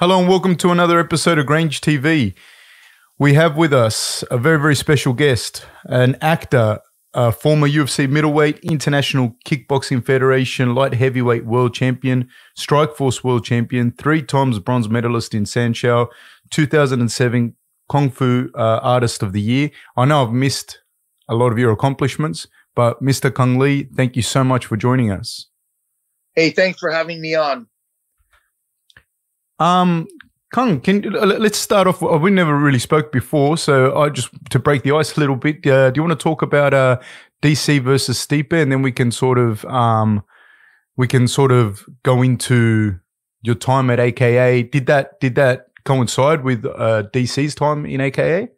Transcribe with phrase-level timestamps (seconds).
[0.00, 2.32] Hello and welcome to another episode of Grange TV.
[3.18, 6.78] We have with us a very, very special guest, an actor,
[7.14, 14.22] a former UFC middleweight, International Kickboxing Federation light heavyweight world champion, Strikeforce world champion, three
[14.22, 16.06] times bronze medalist in Sanshou,
[16.52, 17.56] 2007
[17.90, 19.68] Kung Fu uh, Artist of the Year.
[19.96, 20.80] I know I've missed
[21.28, 23.34] a lot of your accomplishments, but Mr.
[23.34, 25.48] Cung Le, thank you so much for joining us.
[26.36, 27.66] Hey, thanks for having me on.
[29.58, 30.06] Um,
[30.52, 32.00] Cung, can let's start off.
[32.00, 35.66] We never really spoke before, so I just to break the ice a little bit.
[35.66, 36.98] Uh, do you want to talk about uh,
[37.42, 40.22] DC versus Stipe, and then we can sort of um,
[40.96, 42.98] we can sort of go into
[43.42, 44.62] your time at AKA.
[44.64, 48.48] Did that did that coincide with uh, DC's time in AKA?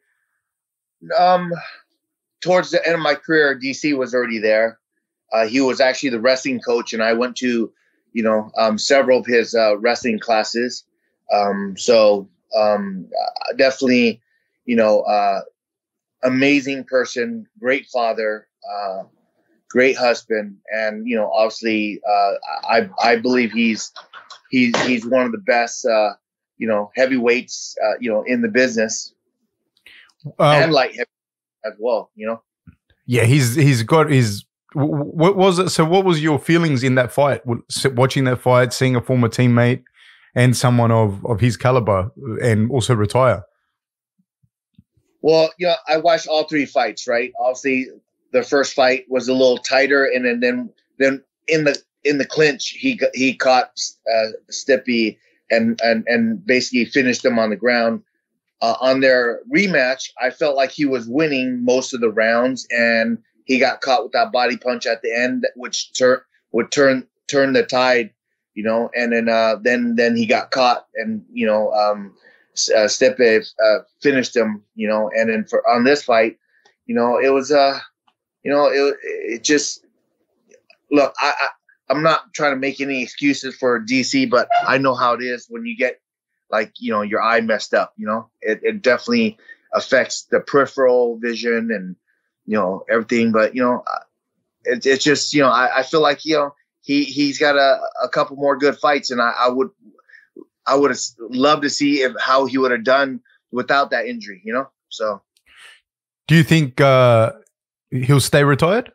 [1.19, 1.52] Um,
[2.41, 4.78] towards the end of my career, DC was already there.
[5.32, 7.72] Uh, he was actually the wrestling coach, and I went to,
[8.12, 10.84] you know, um, several of his uh, wrestling classes.
[11.33, 13.06] Um, so um,
[13.56, 14.20] definitely,
[14.64, 15.42] you know, uh,
[16.22, 19.03] amazing person, great father, uh,
[19.69, 22.33] great husband, and you know, obviously, uh,
[22.64, 23.92] I I believe he's
[24.50, 26.14] he's he's one of the best, uh,
[26.59, 29.15] you know, heavyweights, uh, you know, in the business,
[30.39, 31.09] and light heavy
[31.65, 32.11] as well.
[32.15, 32.42] You know.
[33.06, 34.44] Yeah, he's he's got his.
[34.72, 35.70] What was it?
[35.70, 37.42] So, what was your feelings in that fight?
[37.87, 39.83] Watching that fight, seeing a former teammate
[40.34, 42.11] and someone of of his caliber
[42.42, 43.42] and also retire?
[45.22, 47.06] Well, yeah, I watched all three fights.
[47.06, 47.89] Right, obviously
[48.33, 52.25] the first fight was a little tighter, and then then then in the in the
[52.25, 53.72] clinch he he caught
[54.12, 55.19] uh, Stipe
[55.50, 58.03] and and and basically finished him on the ground.
[58.62, 63.17] Uh, on their rematch, I felt like he was winning most of the rounds, and
[63.47, 67.53] he got caught with that body punch at the end, which tur- would turn turn
[67.53, 68.11] the tide
[68.55, 72.15] you know, and then uh, then then he got caught, and you know, um,
[72.75, 76.38] uh, Stipe uh, finished him, you know, and then for on this fight,
[76.87, 77.78] you know, it was uh,
[78.43, 79.84] you know, it it just
[80.91, 81.49] look, I, I
[81.91, 85.47] I'm not trying to make any excuses for DC, but I know how it is
[85.49, 86.00] when you get
[86.50, 87.93] like you know your eye messed up.
[87.97, 89.39] You know, it it definitely
[89.75, 91.97] affects the peripheral vision and
[92.47, 93.33] you know everything.
[93.33, 93.84] But you know,
[94.65, 96.55] it, it's just you know I, I feel like you know
[96.91, 99.69] he he's got a, a couple more good fights, and I, I would
[100.67, 103.21] I would have loved to see if how he would have done
[103.53, 104.43] without that injury.
[104.45, 105.23] You know, so.
[106.27, 107.33] Do you think uh,
[107.91, 108.91] he'll stay retired?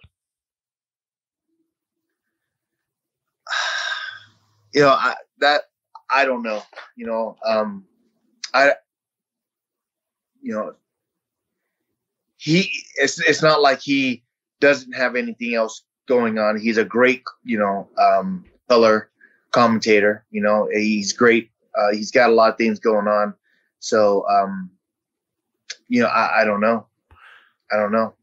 [4.73, 5.61] You know I, that
[6.11, 6.61] I don't know.
[6.97, 7.85] You know, um,
[8.53, 8.73] I
[10.41, 10.73] you know
[12.35, 14.25] he it's it's not like he
[14.59, 16.59] doesn't have anything else going on.
[16.59, 19.09] He's a great, you know, um, color
[19.51, 20.25] commentator.
[20.31, 21.49] You know, he's great.
[21.77, 23.33] Uh, he's got a lot of things going on.
[23.79, 24.69] So, um,
[25.87, 26.87] you know, I, I don't know.
[27.71, 28.13] I don't know.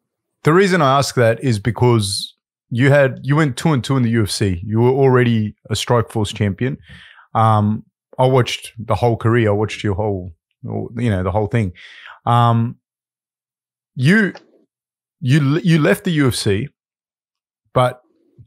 [0.45, 2.35] The reason I ask that is because
[2.71, 4.61] you had you went two and two in the UFC.
[4.65, 6.79] You were already a Strikeforce champion.
[7.35, 7.85] Um,
[8.19, 9.51] I watched the whole career.
[9.51, 10.33] I watched your whole,
[10.63, 11.73] you know, the whole thing.
[12.27, 12.77] Um,
[13.95, 14.33] you
[15.21, 16.69] you you left the UFC
[17.73, 18.03] but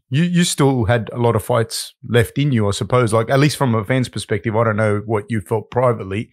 [0.10, 3.14] you you still had a lot of fights left in you, I suppose.
[3.14, 6.32] Like at least from a fan's perspective, I don't know what you felt privately,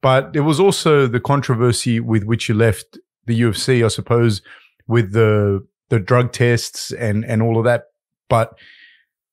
[0.00, 4.42] but there was also the controversy with which you left the UFC, I suppose,
[4.86, 7.84] with the the drug tests and and all of that.
[8.28, 8.58] But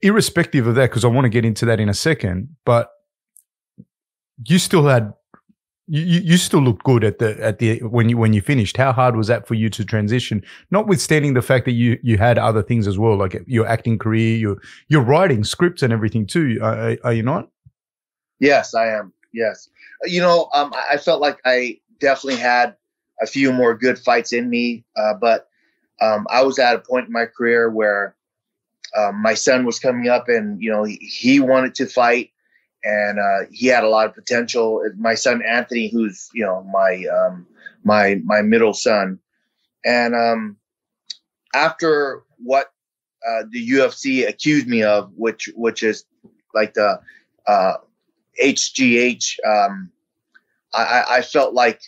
[0.02, 2.90] irrespective of that, because I want to get into that in a second, but
[4.46, 5.14] you still had
[5.88, 8.78] you, you still looked good at the at the when you when you finished.
[8.78, 10.44] How hard was that for you to transition?
[10.72, 14.36] Notwithstanding the fact that you you had other things as well, like your acting career,
[14.36, 14.58] your
[14.88, 16.60] your writing scripts and everything too.
[16.62, 17.50] Are, are you not?
[18.40, 19.14] Yes, I am.
[19.34, 19.70] Yes,
[20.06, 22.76] you know, um, I felt like I definitely had
[23.22, 25.48] a few more good fights in me, uh, but
[26.02, 28.16] um, I was at a point in my career where
[28.98, 32.32] um, my son was coming up, and you know, he, he wanted to fight
[32.86, 34.84] and uh, he had a lot of potential.
[34.98, 37.48] My son Anthony, who's you know my um,
[37.84, 39.20] my my middle son,
[39.84, 40.58] and um,
[41.54, 42.72] after what
[43.28, 46.06] uh, the UFC accused me of, which which is
[46.54, 47.00] like the
[47.48, 47.74] uh,
[48.42, 49.92] HGH, um,
[50.74, 51.82] I, I felt like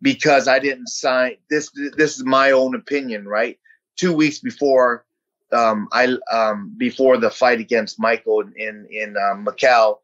[0.00, 1.70] because I didn't sign this.
[1.96, 3.58] This is my own opinion, right?
[3.96, 5.04] Two weeks before
[5.52, 9.98] um, I um, before the fight against Michael in in, in um, Macau,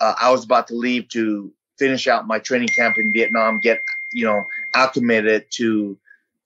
[0.00, 3.80] uh, I was about to leave to finish out my training camp in Vietnam, get
[4.12, 4.44] you know
[4.74, 5.98] acclimated to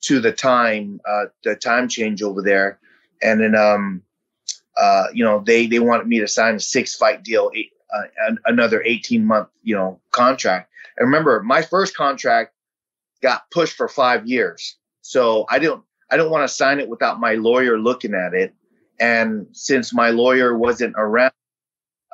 [0.03, 2.79] to the time uh, the time change over there,
[3.23, 4.03] and then um
[4.77, 7.51] uh you know they they wanted me to sign a six fight deal,
[7.93, 10.71] uh, another 18 month, you know, contract.
[10.97, 12.53] And remember, my first contract
[13.23, 14.77] got pushed for five years.
[15.03, 18.55] So I don't, I don't want to sign it without my lawyer looking at it.
[18.99, 21.33] And since my lawyer wasn't around,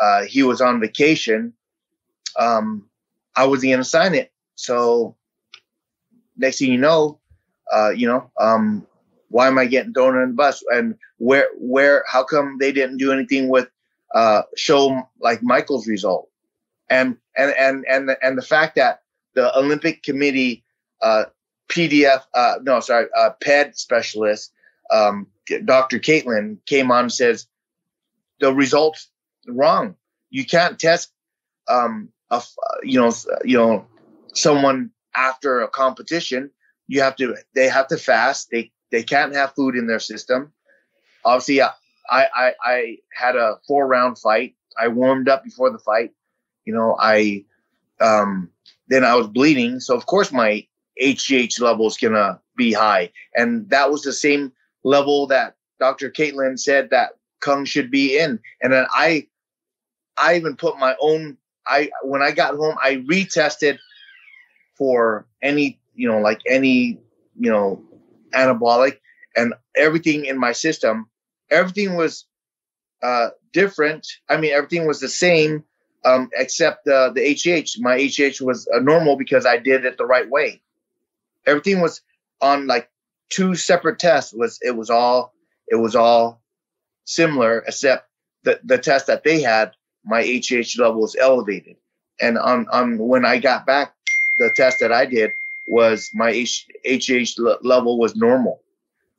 [0.00, 1.52] uh, he was on vacation.
[2.38, 2.88] Um,
[3.34, 4.32] I wasn't to sign it.
[4.54, 5.16] So
[6.36, 7.18] next thing you know,
[7.72, 8.86] uh, you know, um,
[9.28, 10.62] why am I getting thrown in the bus?
[10.70, 13.68] And where, where, how come they didn't do anything with,
[14.14, 16.28] uh, show like Michael's result?
[16.88, 19.02] And, and, and, and, the, and the fact that
[19.34, 20.64] the Olympic Committee,
[21.02, 21.24] uh,
[21.68, 24.52] PDF, uh, no, sorry, uh, PED specialist,
[24.90, 25.26] um,
[25.64, 25.98] Dr.
[25.98, 27.46] Catlin came on and says
[28.40, 29.08] the results
[29.48, 29.96] wrong.
[30.30, 31.12] You can't test,
[31.68, 32.42] um, a,
[32.82, 33.12] you know,
[33.44, 33.86] you know,
[34.34, 36.50] someone after a competition.
[36.88, 38.50] You have to, they have to fast.
[38.50, 40.52] They they can't have food in their system.
[41.24, 41.70] Obviously, I,
[42.10, 44.54] I, I had a four round fight.
[44.80, 46.12] I warmed up before the fight.
[46.64, 47.44] You know, I,
[48.00, 48.50] um,
[48.88, 49.80] then I was bleeding.
[49.80, 50.66] So of course my
[51.00, 53.10] HGH level is gonna be high.
[53.34, 54.52] And that was the same
[54.84, 56.10] level that Dr.
[56.10, 57.10] Catlin said that
[57.40, 58.38] Cung should be in.
[58.62, 59.26] And then I,
[60.16, 61.36] I even put my own,
[61.66, 63.78] I, when I got home, I retested
[64.74, 66.98] for any, you know, like any,
[67.38, 67.82] you know,
[68.32, 68.98] anabolic
[69.36, 71.08] and everything in my system,
[71.50, 72.24] everything was
[73.02, 74.06] uh, different.
[74.28, 75.64] I mean, everything was the same
[76.04, 77.80] um, except the the HH.
[77.80, 80.62] My HH was uh, normal because I did it the right way.
[81.46, 82.00] Everything was
[82.40, 82.88] on like
[83.28, 84.32] two separate tests.
[84.32, 85.34] Was it was all
[85.68, 86.40] it was all
[87.04, 88.08] similar except
[88.44, 89.72] the the test that they had.
[90.06, 91.76] My HH level was elevated,
[92.20, 93.94] and on on when I got back,
[94.38, 95.32] the test that I did
[95.68, 98.60] was my H, HH level was normal.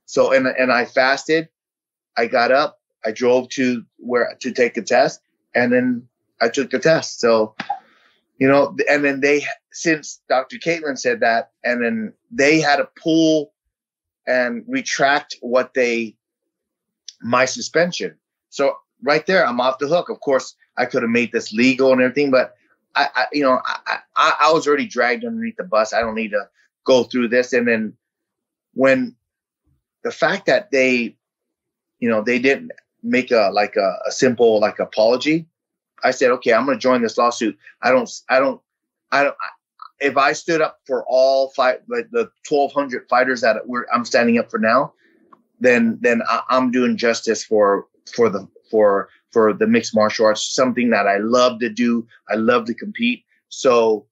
[0.06, 1.50] So and and I fasted.
[2.16, 2.80] I got up.
[3.06, 5.22] I drove to where to take a test,
[5.54, 6.08] and then
[6.42, 7.20] I took the test.
[7.20, 7.56] So,
[8.40, 10.58] you know, and then they since Dr.
[10.58, 13.54] Catlin said that, and then they had to pull
[14.26, 16.16] and retract what they
[17.22, 18.16] my suspension.
[18.50, 20.10] So right there, I'm off the hook.
[20.10, 22.56] Of course, I could have made this legal and everything, but
[22.96, 25.94] I, I you know, I, I, I was already dragged underneath the bus.
[25.94, 26.48] I don't need to
[26.86, 27.54] go through this.
[27.54, 27.94] And then
[28.74, 29.16] when
[30.04, 31.16] the fact that they,
[32.00, 32.72] you know, they didn't
[33.04, 35.48] make a like a, a simple like apology,
[36.04, 37.58] I said, okay, I'm going to join this lawsuit.
[37.82, 38.62] I don't, I don't,
[39.12, 39.36] I don't.
[40.00, 43.58] If I stood up for all fight like the 1,200 fighters that
[43.92, 44.94] I'm standing up for now,
[45.60, 50.54] then then I, I'm doing justice for for the for for the mixed martial arts,
[50.54, 52.08] something that I love to do.
[52.30, 53.24] I love to compete.
[53.50, 54.06] So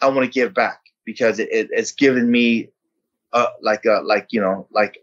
[0.00, 2.70] I want to give back because it, it, it's given me
[3.32, 4.98] a, like a, like, you know, like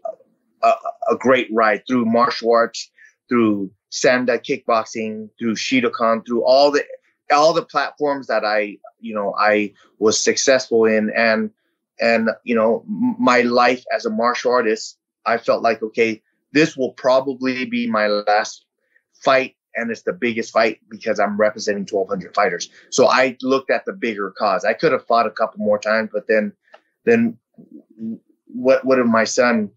[0.62, 0.72] a,
[1.10, 2.90] a great ride through martial arts,
[3.28, 6.82] through Sanda kickboxing, through Shidokan, through all the,
[7.30, 11.10] all the platforms that I, you know, I was successful in.
[11.14, 11.50] And,
[12.00, 16.22] and, you know, my life as a martial artist, I felt like, okay,
[16.52, 18.64] this will probably be my last
[19.12, 22.70] fight and it's the biggest fight because I'm representing 1,200 fighters.
[22.90, 24.64] So I looked at the bigger cause.
[24.64, 26.52] I could have fought a couple more times, but then,
[27.04, 27.38] then
[28.46, 28.84] what?
[28.84, 29.70] What if my son,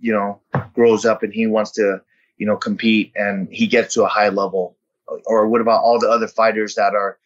[0.00, 0.40] you know,
[0.74, 2.00] grows up and he wants to,
[2.38, 4.76] you know, compete and he gets to a high level,
[5.26, 7.18] or what about all the other fighters that are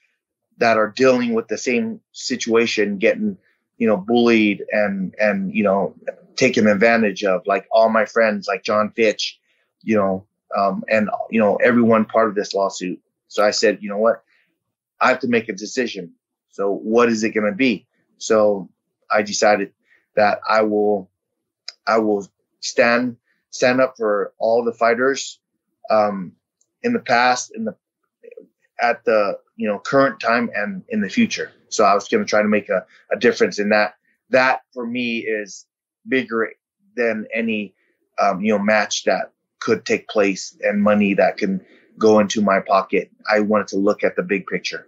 [0.59, 3.37] that are dealing with the same situation, getting,
[3.79, 5.95] you know, bullied and and you know,
[6.37, 9.39] taken advantage of, like all my friends, like John Fitch,
[9.83, 13.01] you know, um, and you know everyone part of this lawsuit.
[13.29, 14.23] So I said, you know what,
[15.01, 16.13] I have to make a decision.
[16.51, 17.87] So what is it going to be?
[18.19, 18.71] So
[19.11, 19.73] I decided
[20.17, 21.11] that I will,
[21.87, 22.29] I will
[22.61, 23.17] stand
[23.51, 25.41] stand up for all the fighters
[25.91, 26.33] um,
[26.83, 27.77] in the past, in the
[28.81, 31.53] at the you know current time and in the future.
[31.69, 33.95] So I was going to try to make a, a difference in that.
[34.31, 35.67] That for me is
[36.09, 36.51] bigger
[36.97, 37.75] than any
[38.19, 39.34] um, you know match that
[39.65, 41.61] could take place and money that can
[41.99, 43.11] go into my pocket.
[43.33, 44.87] I wanted to look at the big picture.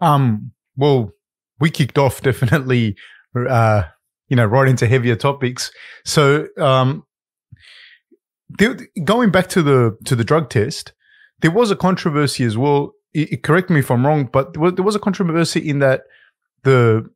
[0.00, 1.12] Um, well,
[1.58, 2.96] we kicked off definitely,
[3.34, 3.84] uh,
[4.28, 5.72] you know, right into heavier topics.
[6.04, 7.04] So, um,
[9.04, 10.92] going back to the to the drug test,
[11.40, 12.92] there was a controversy as well.
[13.14, 16.02] It, correct me if I'm wrong, but there was a controversy in that
[16.62, 17.08] the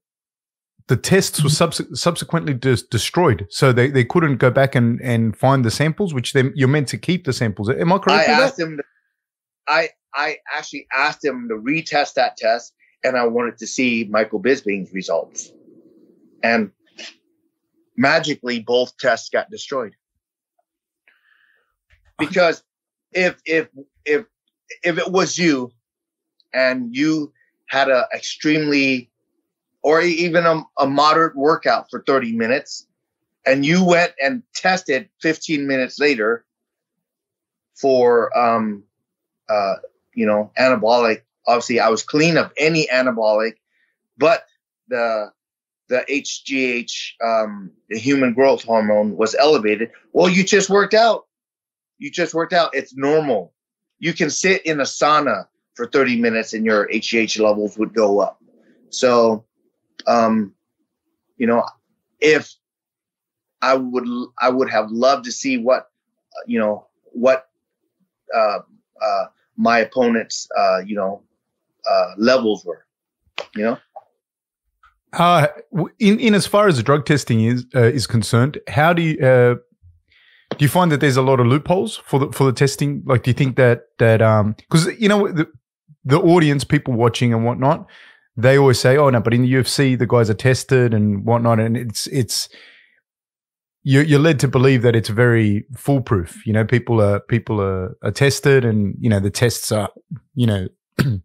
[0.89, 1.73] the tests were mm-hmm.
[1.73, 6.13] subs- subsequently dis- destroyed, so they, they couldn't go back and, and find the samples,
[6.13, 7.71] which they, you're meant to keep the samples.
[7.71, 8.29] Am I correct?
[8.29, 8.77] I asked him.
[8.79, 8.83] To,
[9.69, 12.75] I I actually asked him to retest that test,
[13.05, 15.53] and I wanted to see Michael Bisping's results,
[16.43, 16.71] and
[17.97, 19.95] magically both tests got destroyed.
[22.19, 22.63] Because
[23.13, 23.69] if if
[24.05, 24.25] if
[24.83, 25.71] if it was you,
[26.53, 27.33] and you
[27.69, 29.12] had a extremely
[29.83, 32.87] or even a, a moderate workout for 30 minutes
[33.45, 36.45] and you went and tested 15 minutes later
[37.75, 38.85] for um
[39.49, 39.75] uh
[40.15, 41.23] you know anabolic.
[41.47, 43.55] Obviously i was clean of any anabolic
[44.17, 44.45] but
[44.89, 45.33] the
[45.89, 46.91] the hgh
[47.25, 49.91] um the human growth hormone was elevated.
[50.13, 51.27] Well you just worked out.
[51.99, 52.71] You just worked out.
[52.75, 53.53] It's normal.
[53.99, 58.21] You can sit in a sauna for 30 minutes and your hgh levels would go
[58.21, 58.41] up.
[58.91, 59.45] So
[60.07, 60.55] um
[61.37, 61.65] you know
[62.21, 62.55] if
[63.63, 64.05] I would
[64.41, 65.91] I would have loved to see what
[66.47, 67.49] you know what
[68.35, 68.59] uh,
[69.01, 69.25] uh,
[69.57, 71.23] my opponent's uh, you know
[71.89, 72.85] uh, levels were.
[73.55, 73.79] You know.
[75.13, 75.47] Uh,
[75.99, 79.19] in in as far as the drug testing is uh, is concerned, how do you
[79.25, 79.55] uh,
[80.57, 83.03] do you find that there's a lot of loopholes for the for the testing?
[83.07, 85.47] Like, do you think that that um because you know the
[86.05, 87.87] the audience, people watching and whatnot,
[88.37, 91.61] they always say, "Oh no," but in the UFC, the guys are tested and whatnot,
[91.61, 92.49] and it's it's
[93.85, 96.47] you're, you're led to believe that it's very foolproof.
[96.47, 99.91] You know, people are people are, are tested, and you know the tests are
[100.35, 100.69] you know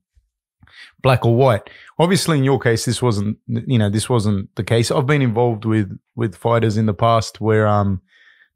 [1.01, 1.69] black or white.
[1.99, 4.91] Obviously, in your case, this wasn't you know this wasn't the case.
[4.91, 8.01] I've been involved with with fighters in the past where um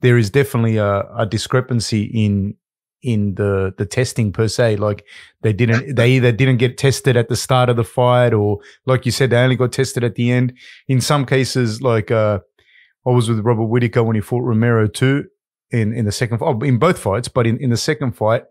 [0.01, 2.55] there is definitely a, a discrepancy in
[3.03, 4.77] in the the testing per se.
[4.77, 5.05] Like
[5.41, 9.05] they didn't they either didn't get tested at the start of the fight or like
[9.05, 10.53] you said they only got tested at the end.
[10.87, 12.39] In some cases, like uh
[13.05, 15.25] I was with Robert Whitaker when he fought Romero too
[15.71, 18.43] in, in the second oh, in both fights, but in, in the second fight,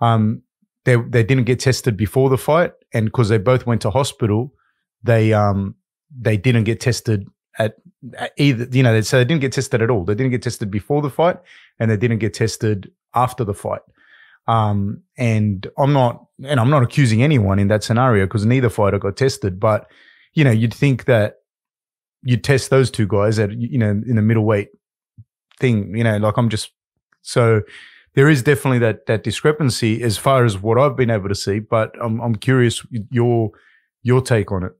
[0.00, 0.42] um,
[0.84, 4.52] they they didn't get tested before the fight, and because they both went to hospital,
[5.02, 5.76] they um
[6.10, 7.26] they didn't get tested
[8.36, 10.04] either you know so they didn't get tested at all.
[10.04, 11.38] They didn't get tested before the fight,
[11.78, 13.82] and they didn't get tested after the fight.
[14.48, 18.98] Um, and I'm not and I'm not accusing anyone in that scenario because neither fighter
[18.98, 19.90] got tested, but
[20.34, 21.36] you know you'd think that
[22.22, 24.70] you'd test those two guys at you know in the middleweight
[25.60, 25.96] thing.
[25.96, 26.70] You know, like I'm just
[27.22, 27.62] so
[28.14, 31.60] there is definitely that that discrepancy as far as what I've been able to see.
[31.60, 33.50] But I'm I'm curious your
[34.02, 34.72] your take on it.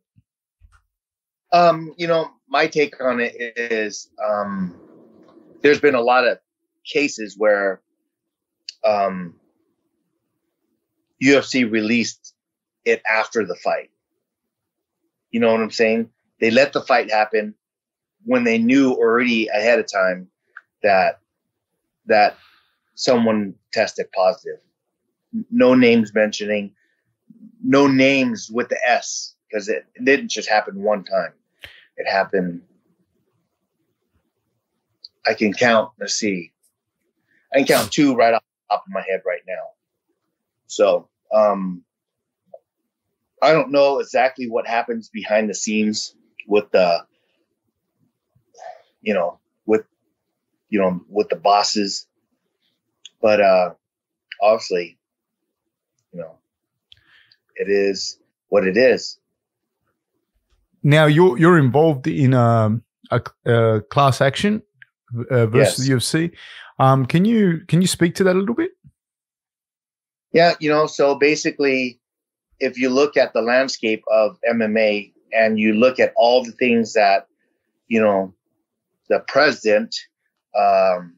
[1.52, 4.78] Um, you know, my take on it is um,
[5.62, 6.38] there's been a lot of
[6.84, 7.80] cases where
[8.84, 9.34] um,
[11.24, 12.34] UFC released
[12.84, 13.90] it after the fight.
[15.30, 16.10] You know what I'm saying?
[16.40, 17.54] They let the fight happen
[18.26, 20.28] when they knew already ahead of time
[20.82, 21.20] that
[22.04, 22.36] that
[22.96, 24.60] someone tested positive.
[25.50, 26.72] No names mentioning,
[27.64, 31.32] no names with the S because it, it didn't just happen one time.
[32.02, 32.62] It happened.
[35.24, 35.92] I can count.
[36.00, 36.50] Let's see.
[37.54, 39.68] I can count two right off the top of my head right now.
[40.66, 41.84] So um,
[43.40, 46.16] I don't know exactly what happens behind the scenes
[46.48, 47.06] with the
[49.00, 49.84] you know with
[50.70, 52.08] you know with the bosses
[53.20, 53.70] but uh
[54.42, 54.98] obviously
[56.12, 56.34] you know
[57.54, 58.18] it is
[58.48, 59.20] what it is
[60.82, 64.62] now you're you're involved in um, a, a class action
[65.30, 66.12] uh, versus yes.
[66.12, 66.32] UFC.
[66.78, 68.70] Um, can you can you speak to that a little bit?
[70.32, 72.00] Yeah, you know, so basically,
[72.58, 76.94] if you look at the landscape of MMA and you look at all the things
[76.94, 77.26] that
[77.88, 78.34] you know
[79.08, 79.94] the president
[80.58, 81.14] um,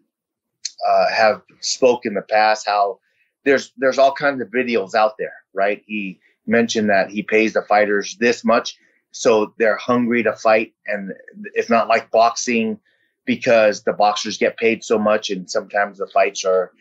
[0.89, 2.99] uh, have spoke in the past how
[3.45, 7.63] there's there's all kinds of videos out there right he mentioned that he pays the
[7.63, 8.77] fighters this much
[9.15, 11.13] so they're hungry to fight and
[11.55, 12.79] it's not like boxing
[13.25, 16.73] because the boxers get paid so much and sometimes the fights are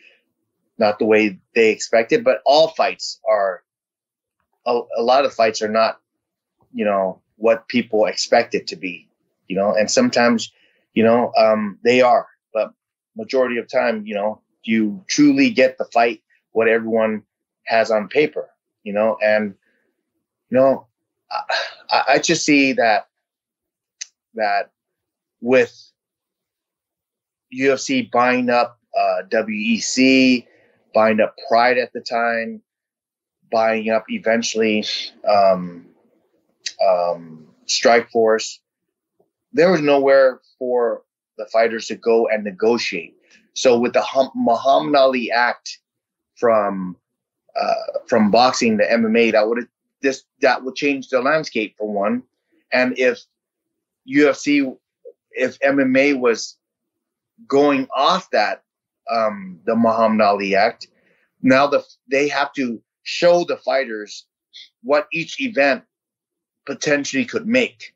[0.78, 3.62] not the way they expected but all fights are
[4.66, 6.00] a, a lot of fights are not
[6.72, 9.08] you know what people expect it to be,
[9.48, 10.52] you know, and sometimes,
[10.94, 12.72] you know, um, they are, but
[13.16, 16.22] majority of time, you know, you truly get the fight
[16.52, 17.22] what everyone
[17.66, 18.48] has on paper,
[18.82, 19.54] you know, and,
[20.50, 20.86] you know,
[21.90, 23.08] I, I just see that,
[24.34, 24.70] that
[25.40, 25.74] with
[27.54, 30.46] UFC buying up uh, WEC,
[30.94, 32.62] buying up Pride at the time,
[33.50, 34.84] buying up eventually
[35.28, 35.86] um,
[36.86, 38.60] um, Strike Force.
[39.52, 41.02] There was nowhere for
[41.38, 43.14] the fighters to go and negotiate.
[43.54, 45.78] So with the hum- Muhammad Ali Act
[46.36, 46.96] from
[47.60, 49.68] uh, from boxing to MMA, that would
[50.04, 52.22] this that will change the landscape for one.
[52.70, 53.20] And if
[54.08, 54.76] UFC,
[55.32, 56.56] if MMA was
[57.48, 58.62] going off that
[59.10, 60.88] um, the Muhammad Ali Act,
[61.42, 64.26] now the they have to show the fighters
[64.82, 65.82] what each event
[66.66, 67.94] potentially could make.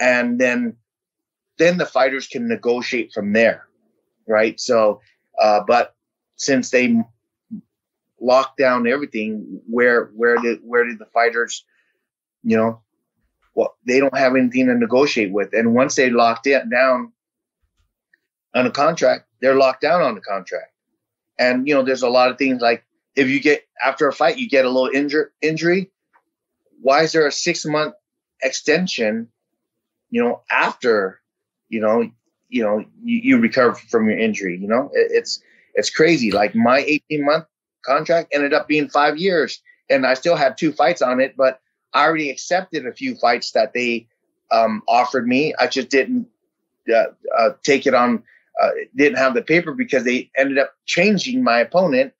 [0.00, 0.76] And then
[1.56, 3.68] then the fighters can negotiate from there.
[4.26, 4.58] Right.
[4.58, 5.00] So
[5.40, 5.94] uh, but
[6.36, 6.96] since they
[8.24, 11.64] locked down everything, where where did where did the fighters,
[12.42, 12.80] you know,
[13.54, 15.52] well, they don't have anything to negotiate with.
[15.52, 17.12] And once they locked it down
[18.54, 20.72] on a contract, they're locked down on the contract.
[21.38, 24.38] And you know, there's a lot of things like if you get after a fight,
[24.38, 25.90] you get a little injur- injury.
[26.80, 27.94] Why is there a six month
[28.42, 29.28] extension?
[30.10, 31.20] You know, after
[31.68, 32.10] you know,
[32.48, 34.58] you know, you, you recover from your injury.
[34.58, 35.42] You know, it, it's
[35.74, 36.30] it's crazy.
[36.30, 37.46] Like my 18 month
[37.84, 39.60] contract ended up being five years,
[39.90, 41.60] and I still had two fights on it, but
[41.92, 44.08] I already accepted a few fights that they
[44.50, 45.54] um, offered me.
[45.58, 46.26] I just didn't
[46.92, 47.04] uh,
[47.36, 48.22] uh, take it on,
[48.62, 52.12] uh, didn't have the paper because they ended up changing my opponent.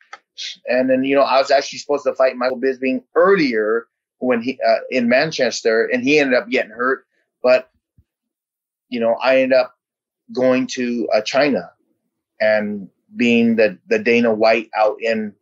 [0.67, 3.87] And then, you know, I was actually supposed to fight Michael Bisping earlier
[4.19, 7.07] when he uh, in Manchester, and he ended up getting hurt.
[7.43, 7.71] But
[8.89, 9.77] you know, I ended up
[10.33, 11.71] going to uh, China
[12.41, 15.35] and being the the Dana White out in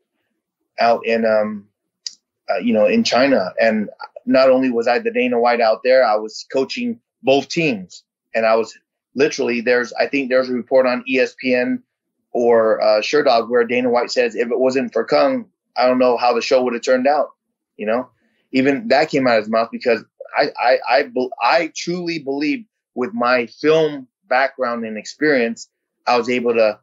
[0.81, 1.69] out in um
[2.51, 3.89] uh, you know in China and
[4.27, 8.47] not only was I the Dana White out there, I was coaching both teams, and
[8.47, 8.77] I was
[9.15, 11.83] literally there's I think there's a report on ESPN
[12.33, 16.17] or uh, Sherdog where Dana White says if it wasn't for Cung, I don't know
[16.17, 17.31] how the show would have turned out.
[17.77, 18.09] You know,
[18.53, 20.05] even that came out of his mouth because
[20.37, 21.11] I I I,
[21.43, 22.65] I truly believe
[22.95, 25.69] with my film background and experience,
[26.07, 26.79] I was able to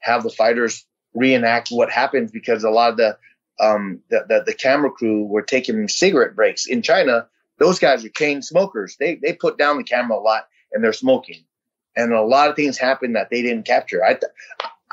[0.00, 0.84] have the fighters
[1.16, 3.18] reenact what happens because a lot of the
[3.58, 7.26] um, the, the, the camera crew were taking cigarette breaks in China.
[7.58, 8.96] Those guys are chain smokers.
[9.00, 11.44] They they put down the camera a lot and they're smoking,
[11.96, 14.04] and a lot of things happen that they didn't capture.
[14.04, 14.32] I th-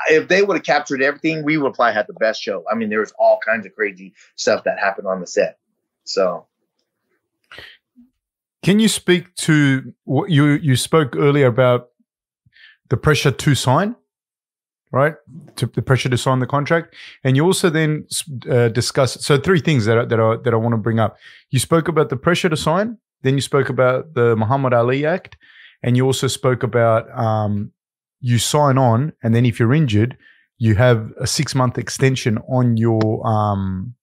[0.08, 2.64] if they would have captured everything, we would probably have the best show.
[2.70, 5.58] I mean, there was all kinds of crazy stuff that happened on the set.
[6.04, 6.46] So,
[8.62, 11.90] can you speak to what you you spoke earlier about
[12.88, 13.96] the pressure to sign?
[14.94, 15.14] Right?
[15.56, 18.06] To the pressure to sign the contract, and you also then
[18.48, 19.14] uh, discuss.
[19.24, 21.16] So three things that I, that I, that I want to bring up.
[21.50, 22.98] You spoke about the pressure to sign.
[23.22, 25.36] Then you spoke about the Muhammad Ali Act,
[25.82, 27.72] and you also spoke about um,
[28.20, 30.16] you sign on, and then if you're injured,
[30.58, 33.94] you have a six month extension on your um,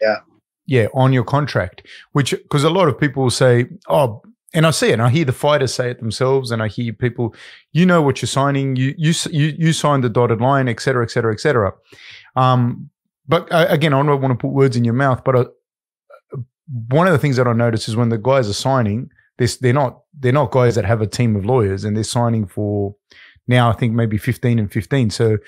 [0.00, 0.18] yeah
[0.66, 1.82] yeah on your contract.
[2.12, 4.22] Which because a lot of people will say, oh,
[4.54, 4.94] and I see it.
[4.94, 7.34] And I hear the fighters say it themselves, and I hear people,
[7.72, 8.76] you know what you're signing.
[8.76, 11.72] You you you you signed the dotted line, et cetera, et cetera, et cetera.
[12.34, 12.90] Um,
[13.26, 15.22] but uh, again, I don't want to put words in your mouth.
[15.22, 15.44] But uh,
[16.88, 19.72] one of the things that I notice is when the guys are signing, they're, they're
[19.72, 22.94] not they're not guys that have a team of lawyers, and they're signing for
[23.46, 23.70] now.
[23.70, 25.10] I think maybe fifteen and fifteen.
[25.10, 25.38] So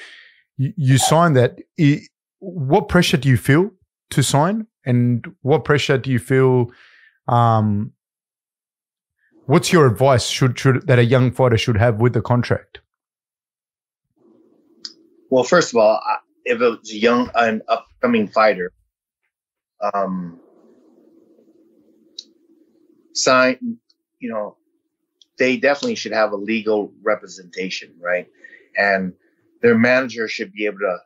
[0.56, 1.58] you, you sign that.
[1.76, 2.08] It,
[2.40, 3.70] what pressure do you feel
[4.10, 6.70] to sign, and what pressure do you feel?
[7.28, 7.92] Um,
[9.50, 12.78] What's your advice should, should that a young fighter should have with the contract?
[15.28, 16.00] Well, first of all,
[16.44, 18.70] if it was a young, an upcoming fighter,
[19.92, 20.38] um,
[23.12, 23.78] sign,
[24.20, 24.56] you know,
[25.36, 28.28] they definitely should have a legal representation, right?
[28.78, 29.14] And
[29.62, 30.98] their manager should be able to,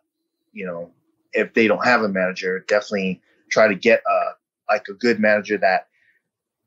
[0.52, 0.90] you know,
[1.32, 4.32] if they don't have a manager, definitely try to get a
[4.70, 5.88] like a good manager that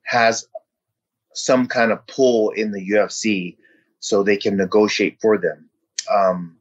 [0.02, 0.48] has
[1.38, 3.58] some kind of pull in the UFC
[4.00, 5.70] so they can negotiate for them.
[6.12, 6.58] Um,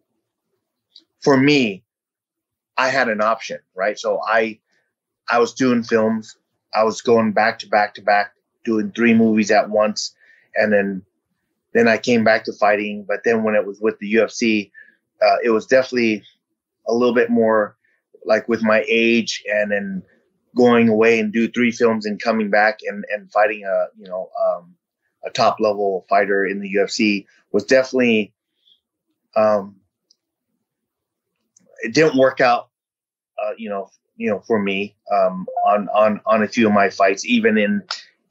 [1.21, 1.85] for me,
[2.77, 3.99] I had an option, right?
[3.99, 4.61] So I
[5.29, 6.37] I was doing films.
[6.75, 8.33] I was going back to back to back,
[8.65, 10.15] doing three movies at once,
[10.55, 11.03] and then
[11.73, 13.05] then I came back to fighting.
[13.09, 14.71] But then when it was with the UFC,
[15.23, 16.23] uh, it was definitely
[16.89, 17.77] a little bit more
[18.25, 20.03] like with my age and then
[20.57, 24.31] going away and do three films and coming back and, and fighting a you know
[24.45, 24.75] um,
[25.25, 28.33] a top level fighter in the UFC was definitely
[29.37, 29.77] um,
[31.83, 32.71] it didn't work out
[33.43, 36.91] uh, you know you know for me um, on on on a few of my
[36.91, 37.83] fights even in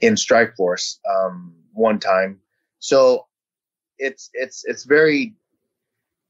[0.02, 2.40] in Strikeforce um, one time.
[2.80, 3.28] So
[3.98, 5.36] it's it's it's very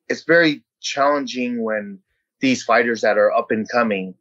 [0.09, 1.99] it's very challenging when
[2.41, 4.13] these fighters that are up and coming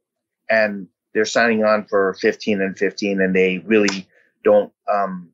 [0.48, 4.06] and they're signing on for 15 and 15 and they really
[4.42, 5.30] don't um,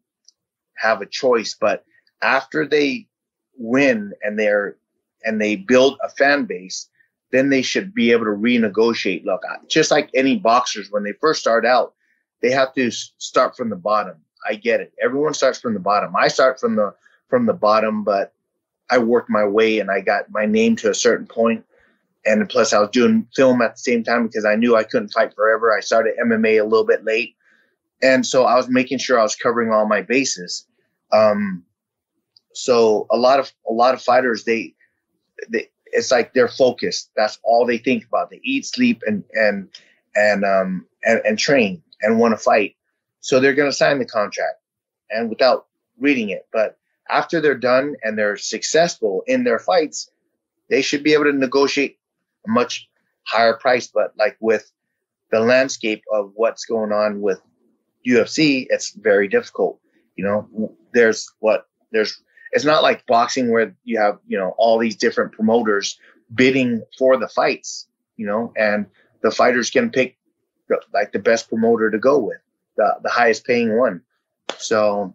[0.76, 1.56] have a choice.
[1.58, 1.84] But
[2.22, 3.08] after they
[3.56, 4.76] win and they're
[5.24, 6.88] and they build a fan base,
[7.30, 9.24] then they should be able to renegotiate.
[9.24, 11.94] Look, just like any boxers, when they first start out,
[12.40, 14.16] they have to start from the bottom.
[14.48, 14.92] I get it.
[15.02, 16.16] Everyone starts from the bottom.
[16.16, 16.94] I start from the
[17.28, 18.32] from the bottom, but
[18.90, 21.64] I worked my way and I got my name to a certain point.
[22.26, 25.08] And plus I was doing film at the same time because I knew I couldn't
[25.08, 25.74] fight forever.
[25.76, 27.34] I started MMA a little bit late,
[28.02, 30.66] and so I was making sure I was covering all my bases.
[31.12, 31.64] Um,
[32.52, 34.74] so a lot of a lot of fighters they
[35.48, 37.10] they it's like they're focused.
[37.16, 38.30] That's all they think about.
[38.30, 39.68] They eat, sleep, and and
[40.14, 42.76] and um and, and train and want to fight.
[43.20, 44.60] So they're going to sign the contract,
[45.10, 45.66] and without
[45.98, 46.46] reading it.
[46.52, 46.78] But
[47.10, 50.10] after they're done and they're successful in their fights,
[50.68, 51.98] they should be able to negotiate
[52.46, 52.88] much
[53.24, 53.86] higher price.
[53.86, 54.70] But like with
[55.30, 57.40] the landscape of what's going on with
[58.06, 59.80] UFC, it's very difficult.
[60.16, 62.22] You know, there's what there's
[62.52, 65.98] it's not like boxing where you have you know all these different promoters
[66.34, 68.86] bidding for the fights you know and
[69.22, 70.16] the fighters can pick
[70.68, 72.38] the, like the best promoter to go with
[72.76, 74.00] the, the highest paying one
[74.58, 75.14] so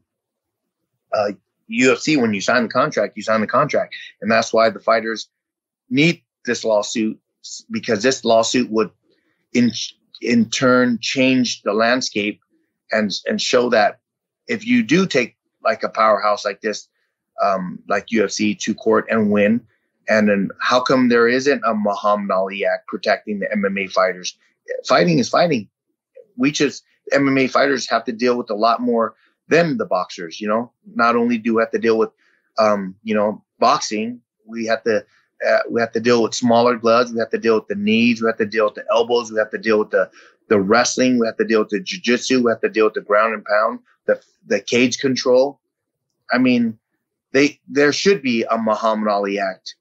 [1.14, 1.32] uh,
[1.72, 5.30] ufc when you sign the contract you sign the contract and that's why the fighters
[5.90, 7.20] need this lawsuit
[7.72, 8.90] because this lawsuit would
[9.54, 9.72] in
[10.22, 12.40] in turn change the landscape
[12.92, 14.00] and and show that
[14.48, 16.88] if you do take like a powerhouse like this
[17.44, 19.62] um, like UFC to court and win.
[20.08, 24.38] And then how come there isn't a Muhammad Ali Act protecting the MMA fighters?
[24.88, 25.68] Fighting is fighting.
[26.38, 29.16] We just MMA fighters have to deal with a lot more
[29.48, 30.40] than the boxers.
[30.40, 32.12] You know, not only do we have to deal with,
[32.60, 35.06] um, you know, boxing, we have to
[35.48, 37.12] uh, we have to deal with smaller gloves.
[37.12, 38.22] We have to deal with the knees.
[38.22, 39.32] We have to deal with the elbows.
[39.32, 40.10] We have to deal with the
[40.48, 41.20] the wrestling.
[41.20, 42.44] We have to deal with the jujitsu.
[42.44, 45.60] We have to deal with the ground and pound, the the cage control.
[46.32, 46.78] I mean,
[47.34, 49.76] they there should be a Muhammad Ali Act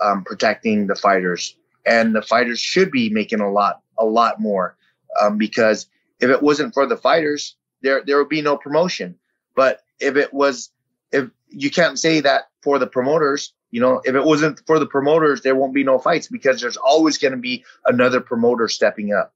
[0.00, 4.76] um, protecting the fighters, and the fighters should be making a lot a lot more
[5.20, 5.86] um, because
[6.20, 9.16] if it wasn't for the fighters, there there would be no promotion.
[9.54, 10.70] But if it was,
[11.10, 14.86] if you can't say that for the promoters, you know, if it wasn't for the
[14.86, 19.12] promoters, there won't be no fights because there's always going to be another promoter stepping
[19.12, 19.34] up.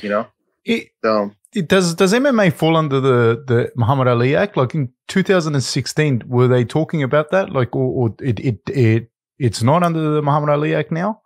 [0.00, 0.26] You know,
[0.64, 1.32] it, so
[1.66, 4.56] does does MMA fall under the the Muhammad Ali Act?
[4.56, 7.50] Like in 2016, were they talking about that?
[7.50, 11.20] Like, or, or it it it it's not under the Muhammad Ali Act now.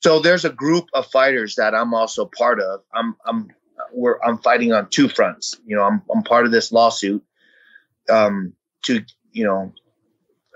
[0.00, 2.80] So there's a group of fighters that I'm also part of.
[2.94, 3.48] I'm I'm
[3.92, 5.60] we're I'm fighting on two fronts.
[5.66, 7.22] You know, I'm I'm part of this lawsuit
[8.08, 9.72] um, to you know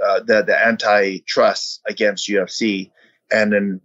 [0.04, 2.90] uh, the the antitrust against UFC,
[3.30, 3.80] and then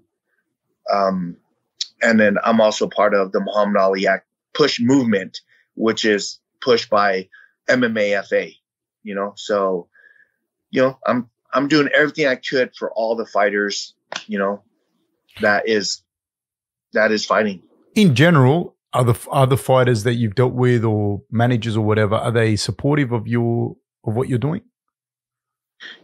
[0.91, 1.37] um,
[2.01, 5.41] and then I'm also part of the Muhammad Ali Act push movement,
[5.75, 7.29] which is pushed by
[7.69, 8.55] MMAFA.
[9.03, 9.87] You know, so
[10.71, 13.93] you know, I'm I'm doing everything I could for all the fighters.
[14.27, 14.63] You know,
[15.41, 16.01] that is
[16.93, 17.61] that is fighting.
[17.95, 22.31] In general, are the other fighters that you've dealt with or managers or whatever are
[22.31, 24.61] they supportive of your of what you're doing?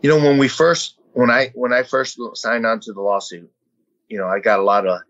[0.02, 3.50] You know, when we first when I when I first signed on to the lawsuit,
[4.08, 5.02] you know, I got a lot of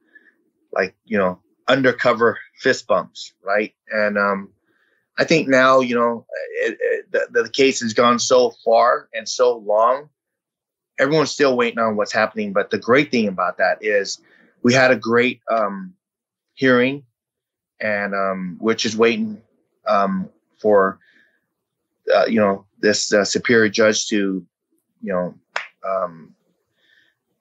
[0.72, 3.74] like you know undercover fist bumps, right?
[3.92, 4.50] And um,
[5.18, 6.26] I think now, you know,
[6.64, 10.10] it, it, the, the case has gone so far and so long.
[11.00, 12.54] Everyone's still waiting on what's happening.
[12.54, 14.20] But the great thing about that is
[14.64, 15.94] we had a great um,
[16.54, 17.04] hearing,
[17.80, 19.42] and um, which is waiting
[19.88, 20.30] um,
[20.62, 21.00] for,
[22.14, 24.46] uh, you know, this uh, superior judge to,
[25.02, 25.36] you know,
[25.88, 26.36] um,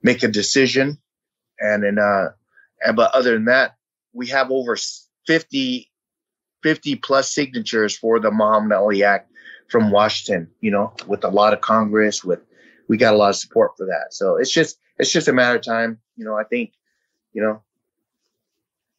[0.02, 0.98] make a decision.
[1.60, 2.28] And then, uh,
[2.84, 3.76] and but other than that,
[4.12, 4.76] we have over
[5.26, 5.90] 50,
[6.62, 9.30] 50 plus signatures for the Muhammad Ali Act
[9.68, 12.40] from Washington, you know, with a lot of Congress, with
[12.88, 14.14] we got a lot of support for that.
[14.14, 15.98] So it's just it's just a matter of time.
[16.16, 16.72] You know, I think,
[17.32, 17.62] you know,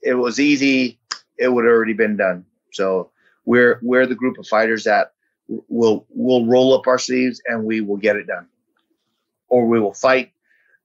[0.01, 0.99] it was easy,
[1.37, 2.45] it would already been done.
[2.71, 3.11] So
[3.45, 5.13] we're we're the group of fighters that
[5.67, 8.47] will we'll roll up our sleeves and we will get it done.
[9.47, 10.31] Or we will fight,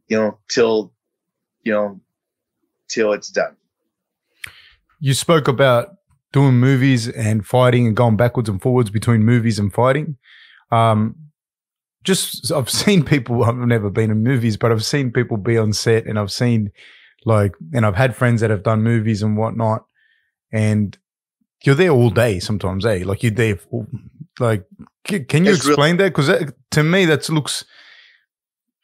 [0.09, 0.92] you know, till
[1.62, 2.00] you know,
[2.88, 3.57] till it's done
[5.05, 5.96] you spoke about
[6.33, 10.16] doing movies and fighting and going backwards and forwards between movies and fighting.
[10.70, 11.14] Um,
[12.05, 13.44] just I've seen people.
[13.44, 16.70] I've never been in movies, but I've seen people be on set, and I've seen
[17.27, 19.85] like, and I've had friends that have done movies and whatnot,
[20.50, 20.96] and
[21.64, 23.03] you're there all day sometimes, eh?
[23.05, 23.59] Like you're there.
[24.40, 24.66] Like,
[25.04, 26.14] can you it's explain real- that?
[26.14, 27.64] Because to me, that looks.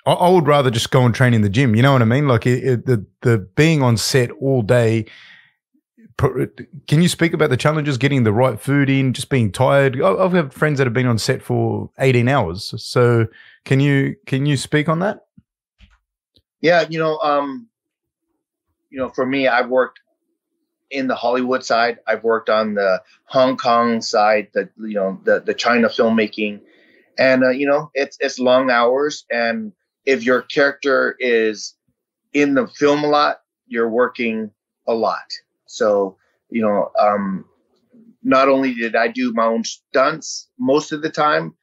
[0.06, 1.74] I, I, would rather just go and train in the gym.
[1.74, 2.26] You know what I mean?
[2.26, 5.06] Like it, it, the the being on set all day
[6.86, 10.00] can you speak about the challenges getting the right food in, just being tired?
[10.00, 12.74] I've had friends that have been on set for 18 hours.
[12.82, 13.26] So
[13.64, 15.20] can you can you speak on that?
[16.60, 17.68] Yeah, you know, um,
[18.90, 20.00] you know, for me, I've worked
[20.90, 21.98] in the Hollywood side.
[22.06, 26.60] I've worked on the Hong Kong side, the you know the the China filmmaking,
[27.18, 29.72] and uh, you know it's it's long hours, and
[30.04, 31.74] if your character is
[32.32, 34.50] in the film a lot, you're working
[34.86, 35.32] a lot.
[35.66, 36.16] So,
[36.50, 37.44] you know, um,
[38.22, 41.54] not only did I do my own stunts most of the time,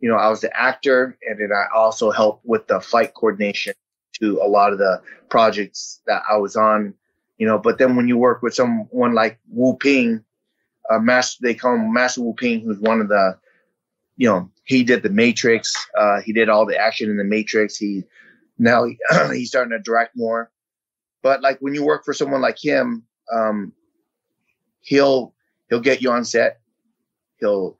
[0.00, 3.74] you know, I was the actor and then I also helped with the fight coordination
[4.20, 6.94] to a lot of the projects that I was on,
[7.38, 10.24] you know, but then when you work with someone like Wu Ping,
[10.90, 13.38] uh, master, they call him Master Wu Ping, who's one of the,
[14.16, 17.76] you know, he did the Matrix, uh, he did all the action in the Matrix.
[17.76, 18.04] He,
[18.58, 18.98] now he,
[19.32, 20.50] he's starting to direct more.
[21.22, 23.72] But like when you work for someone like him, um,
[24.80, 25.34] he'll
[25.68, 26.60] he'll get you on set.
[27.38, 27.76] He'll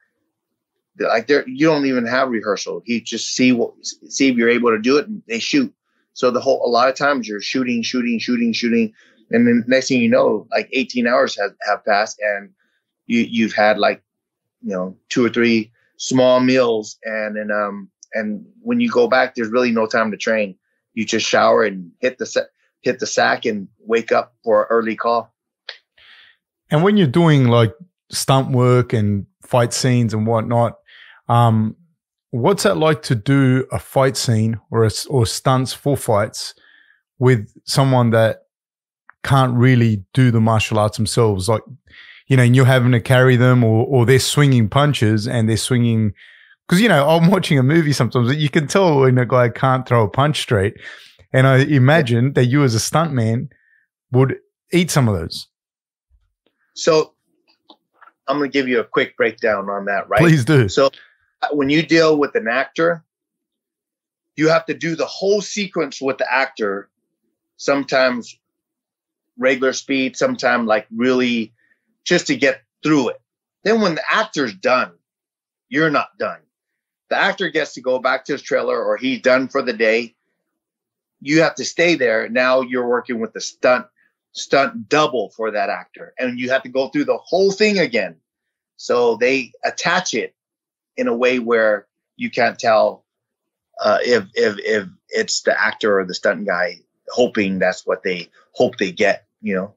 [0.99, 2.83] like there you don't even have rehearsal.
[2.85, 5.73] He just see what see if you're able to do it and they shoot.
[6.13, 8.93] So the whole a lot of times you're shooting, shooting, shooting, shooting,
[9.31, 12.51] and then next thing you know, like 18 hours have, have passed and
[13.07, 14.03] you you've had like
[14.63, 19.35] you know two or three small meals and then um and when you go back
[19.35, 20.57] there's really no time to train.
[20.95, 22.49] You just shower and hit the
[22.81, 25.35] hit the sack and wake up for an early call.
[26.71, 27.75] And when you're doing like
[28.11, 30.79] stunt work and fight scenes and whatnot,
[31.29, 31.77] um,
[32.31, 36.55] what's that like to do a fight scene or a, or stunts for fights
[37.19, 38.46] with someone that
[39.27, 41.49] can't really do the martial arts themselves?
[41.49, 41.63] Like,
[42.29, 45.57] you know, and you're having to carry them, or or they're swinging punches and they're
[45.57, 46.15] swinging.
[46.67, 49.49] Because you know, I'm watching a movie sometimes that you can tell when a guy
[49.49, 50.75] can't throw a punch straight,
[51.33, 53.49] and I imagine that you as a stuntman
[54.13, 54.37] would
[54.73, 55.49] eat some of those.
[56.75, 57.15] So
[58.29, 60.21] I'm going to give you a quick breakdown on that, right?
[60.21, 60.69] Please do.
[60.69, 60.91] So
[61.53, 63.05] when you deal with an actor,
[64.37, 66.91] you have to do the whole sequence with the actor,
[67.57, 68.39] sometimes
[69.39, 71.53] regular speed, sometimes like really
[72.05, 73.21] just to get through it.
[73.65, 74.93] Then when the actor's done,
[75.69, 76.41] you're not done.
[77.11, 80.15] The actor gets to go back to his trailer or he's done for the day.
[81.21, 82.29] You have to stay there.
[82.29, 83.87] Now you're working with the stunt
[84.37, 88.17] stunt double for that actor and you have to go through the whole thing again
[88.77, 90.35] so they attach it
[90.97, 93.05] in a way where you can't tell
[93.83, 96.77] uh, if if if it's the actor or the stunt guy
[97.09, 99.75] hoping that's what they hope they get you know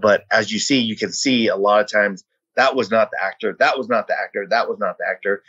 [0.00, 2.24] but as you see you can see a lot of times
[2.56, 5.42] that was not the actor that was not the actor that was not the actor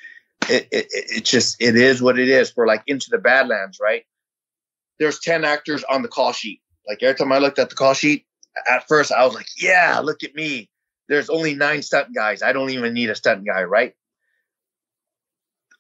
[0.48, 4.06] it, it, it just it is what it is for like into the badlands right
[4.98, 7.94] there's 10 actors on the call sheet like every time i looked at the call
[7.94, 8.26] sheet
[8.68, 10.70] at first I was like, yeah, look at me.
[11.08, 12.42] There's only nine stunt guys.
[12.42, 13.94] I don't even need a stunt guy, right?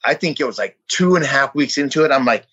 [0.03, 2.11] I think it was like two and a half weeks into it.
[2.11, 2.45] I'm like,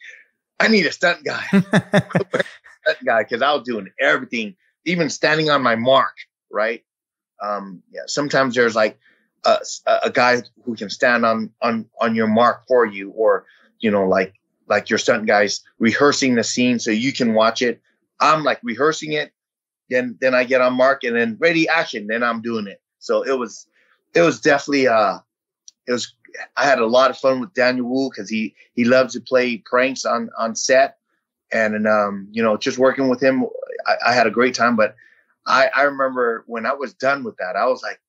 [0.58, 1.44] I need a stunt guy.
[1.52, 6.16] stunt guy, because I was doing everything, even standing on my mark,
[6.50, 6.82] right?
[7.42, 8.98] Um, yeah, sometimes there's like
[9.44, 9.58] a,
[10.02, 13.44] a guy who can stand on on on your mark for you, or
[13.80, 14.34] you know, like
[14.68, 17.80] like your stunt guys rehearsing the scene so you can watch it.
[18.20, 19.32] I'm like rehearsing it
[19.90, 22.06] then then I get on mark and then ready action.
[22.06, 22.80] Then I'm doing it.
[22.98, 23.66] So it was
[24.14, 25.18] it was definitely uh
[25.86, 26.12] it was
[26.56, 29.58] I had a lot of fun with Daniel Wu because he he loves to play
[29.58, 30.98] pranks on on set
[31.52, 33.44] and, and um you know just working with him
[33.86, 34.76] I, I had a great time.
[34.76, 34.96] But
[35.46, 38.00] I I remember when I was done with that I was like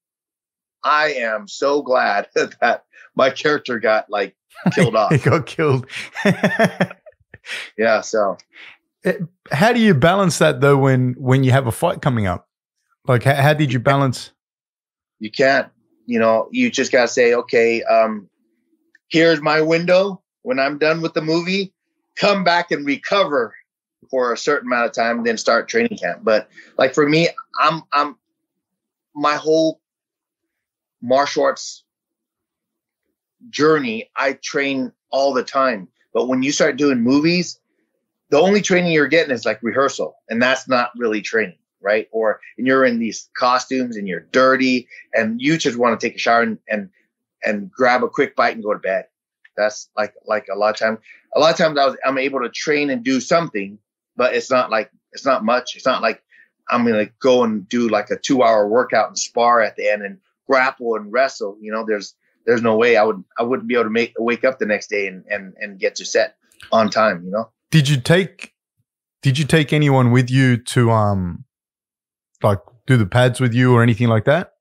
[0.83, 2.85] I am so glad that
[3.15, 4.35] my character got like
[4.73, 5.11] killed off.
[5.11, 5.87] he got killed.
[7.77, 8.01] yeah.
[8.01, 8.37] So
[9.51, 12.47] how do you balance that though when when you have a fight coming up?
[13.07, 14.31] Like, how, how did you balance?
[15.19, 15.69] You can't.
[16.05, 18.29] You know, you just gotta say, okay, um,
[19.09, 20.21] here's my window.
[20.43, 21.73] When I'm done with the movie,
[22.17, 23.53] come back and recover
[24.09, 26.21] for a certain amount of time, then start training camp.
[26.23, 27.29] But like for me,
[27.59, 28.15] I'm I'm
[29.13, 29.81] my whole
[31.01, 31.83] martial arts
[33.49, 35.87] journey, I train all the time.
[36.13, 37.59] But when you start doing movies,
[38.29, 42.07] the only training you're getting is like rehearsal, and that's not really training, right?
[42.11, 46.15] Or and you're in these costumes and you're dirty, and you just want to take
[46.15, 46.89] a shower and and,
[47.43, 49.05] and grab a quick bite and go to bed.
[49.55, 50.97] That's like like a lot of time.
[51.35, 53.77] A lot of times I was I'm able to train and do something,
[54.17, 55.75] but it's not like it's not much.
[55.75, 56.21] It's not like
[56.69, 60.01] I'm gonna go and do like a two hour workout and spar at the end
[60.01, 61.57] and grapple and wrestle.
[61.61, 64.43] You know, there's there's no way I would I wouldn't be able to make wake
[64.43, 66.35] up the next day and and and get to set
[66.71, 67.23] on time.
[67.23, 67.49] You know.
[67.71, 68.53] Did you take
[69.21, 71.45] did you take anyone with you to um
[72.41, 74.53] like do the pads with you or anything like that?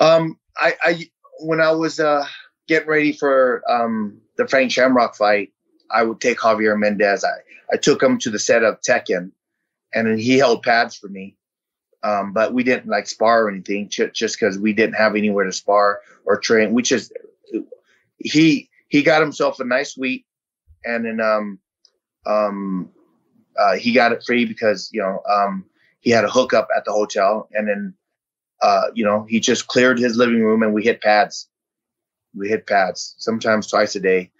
[0.00, 2.26] Um I I when I was uh
[2.68, 5.52] getting ready for um the Frank Shamrock fight,
[5.92, 7.24] I would take Javier Mendez.
[7.24, 9.32] I, I took him to the set of Tekken
[9.94, 11.36] and then he held pads for me.
[12.04, 15.44] Um, but we didn't like spar or anything ch- just because we didn't have anywhere
[15.44, 16.72] to spar or train.
[16.72, 17.12] We just
[18.18, 20.26] he he got himself a nice suite
[20.84, 21.60] and then um
[22.26, 22.90] um,
[23.58, 25.64] uh, he got it free because you know um,
[26.00, 27.94] he had a hookup at the hotel, and then
[28.62, 31.48] uh, you know he just cleared his living room, and we hit pads.
[32.34, 34.31] We hit pads sometimes twice a day,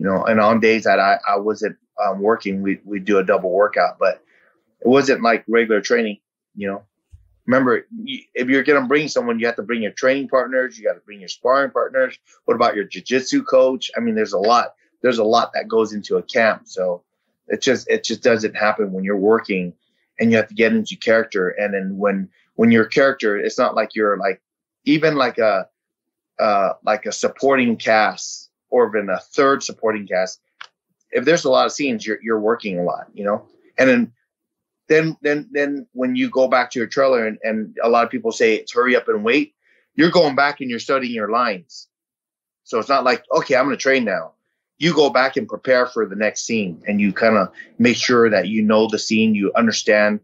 [0.00, 0.24] you know.
[0.24, 3.98] And on days that I I wasn't um, working, we we do a double workout,
[3.98, 4.24] but
[4.80, 6.18] it wasn't like regular training,
[6.56, 6.82] you know.
[7.46, 10.78] Remember, if you're gonna bring someone, you have to bring your training partners.
[10.78, 12.18] You got to bring your sparring partners.
[12.46, 13.90] What about your jiu-jitsu coach?
[13.96, 14.74] I mean, there's a lot.
[15.02, 16.62] There's a lot that goes into a camp.
[16.64, 17.02] So
[17.48, 19.74] it just it just doesn't happen when you're working
[20.18, 21.48] and you have to get into character.
[21.50, 24.40] And then when when your character, it's not like you're like
[24.84, 25.68] even like a
[26.38, 30.40] uh, like a supporting cast or even a third supporting cast.
[31.10, 33.46] If there's a lot of scenes, you're you're working a lot, you know.
[33.78, 34.12] And then
[34.88, 38.10] then then then when you go back to your trailer and, and a lot of
[38.10, 39.54] people say it's hurry up and wait,
[39.94, 41.88] you're going back and you're studying your lines.
[42.64, 44.32] So it's not like okay, I'm going to train now
[44.80, 48.30] you go back and prepare for the next scene and you kind of make sure
[48.30, 50.18] that you know the scene you understand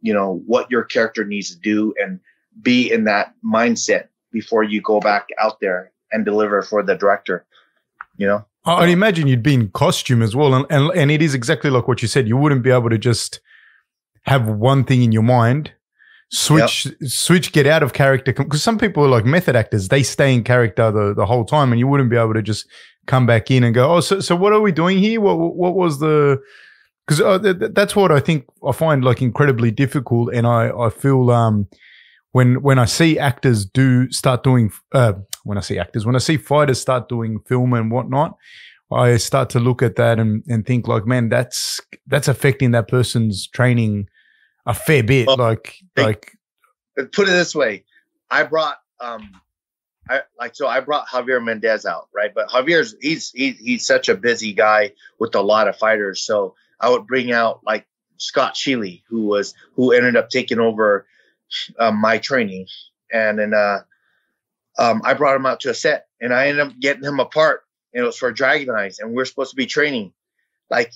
[0.00, 2.20] you know what your character needs to do and
[2.62, 7.44] be in that mindset before you go back out there and deliver for the director
[8.18, 11.34] you know i'd imagine you'd be in costume as well and, and, and it is
[11.34, 13.40] exactly like what you said you wouldn't be able to just
[14.24, 15.72] have one thing in your mind
[16.30, 16.94] switch yep.
[17.08, 20.44] switch get out of character because some people are like method actors they stay in
[20.44, 22.68] character the, the whole time and you wouldn't be able to just
[23.08, 25.20] come back in and go, oh, so so what are we doing here?
[25.20, 26.40] What what was the
[27.04, 30.90] because uh, th- that's what I think I find like incredibly difficult, and I I
[30.90, 31.66] feel um
[32.30, 35.14] when when I see actors do start doing uh
[35.48, 38.36] when I see actors when I see fighters start doing film and whatnot.
[38.90, 42.88] I start to look at that and, and think like, man, that's that's affecting that
[42.88, 44.08] person's training
[44.66, 45.26] a fair bit.
[45.26, 46.32] Well, like, like
[46.96, 47.84] put it this way,
[48.30, 49.30] I brought um,
[50.08, 52.32] I like so I brought Javier Mendez out, right?
[52.34, 56.22] But Javier's he's he, he's such a busy guy with a lot of fighters.
[56.22, 61.06] So I would bring out like Scott Sheely, who was who ended up taking over
[61.78, 62.66] um, my training,
[63.12, 63.80] and then uh,
[64.78, 67.62] um, I brought him out to a set, and I ended up getting him apart,
[67.92, 70.12] and it was for Dragon Eyes, and we are supposed to be training.
[70.70, 70.92] Like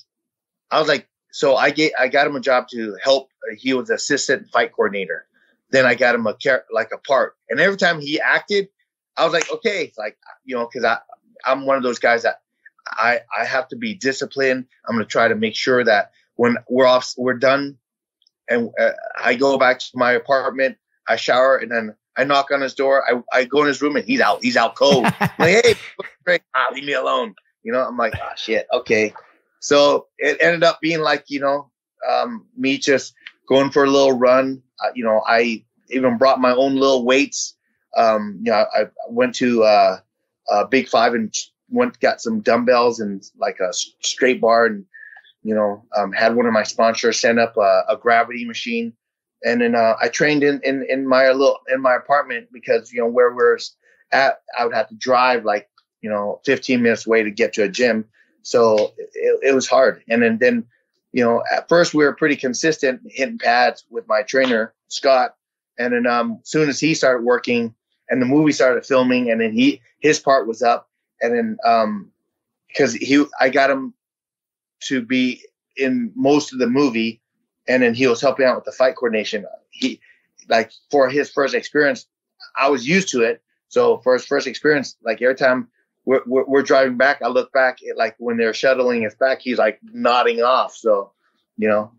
[0.71, 3.29] I was like, so I get I got him a job to help.
[3.57, 5.27] He was assistant fight coordinator.
[5.71, 6.37] Then I got him a
[6.71, 8.69] like a part, and every time he acted,
[9.17, 10.99] I was like, okay, like you know, because I
[11.45, 12.41] I'm one of those guys that
[12.87, 14.67] I I have to be disciplined.
[14.87, 17.79] I'm gonna try to make sure that when we're off, we're done,
[18.49, 18.93] and uh,
[19.23, 20.77] I go back to my apartment,
[21.09, 23.05] I shower, and then I knock on his door.
[23.09, 24.43] I, I go in his room and he's out.
[24.43, 25.05] He's out cold.
[25.39, 25.77] like,
[26.27, 27.35] hey, ah, leave me alone.
[27.63, 29.15] You know, I'm like, oh shit, okay.
[29.61, 31.71] So it ended up being like, you know,
[32.09, 33.15] um, me just
[33.49, 34.63] going for a little run.
[34.85, 37.55] Uh, you know, I even brought my own little weights
[37.97, 39.99] um, you know, I, went to uh,
[40.51, 41.35] uh, Big Five and
[41.69, 44.85] went got some dumbbells and like a straight bar and
[45.43, 48.93] you know um, had one of my sponsors send up a, a gravity machine
[49.45, 53.01] and then uh, I trained in, in in my little in my apartment because you
[53.01, 53.59] know where we're
[54.13, 55.69] at I would have to drive like
[56.01, 58.05] you know 15 minutes away to get to a gym.
[58.43, 60.03] So it, it was hard.
[60.09, 60.65] And then then
[61.13, 65.37] you know at first we were pretty consistent hitting pads with my trainer Scott.
[65.79, 67.75] And then um soon as he started working
[68.09, 70.89] and the movie started filming and then he his part was up.
[71.21, 72.11] And then um
[72.69, 73.95] because he I got him
[74.85, 75.43] to be
[75.77, 77.22] in most of the movie
[77.69, 79.47] and then he was helping out with the fight coordination.
[79.71, 80.01] He
[80.49, 82.07] like for his first experience
[82.57, 83.43] I was used to it.
[83.69, 85.69] So for his first experience like every time
[86.05, 89.41] we're, we're, we're driving back I look back at like when they're shuttling us back
[89.41, 90.75] he's like nodding off.
[90.75, 91.13] So
[91.57, 91.93] you know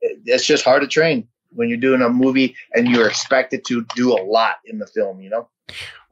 [0.00, 4.12] it's just hard to train when you're doing a movie and you're expected to do
[4.12, 5.48] a lot in the film, you know?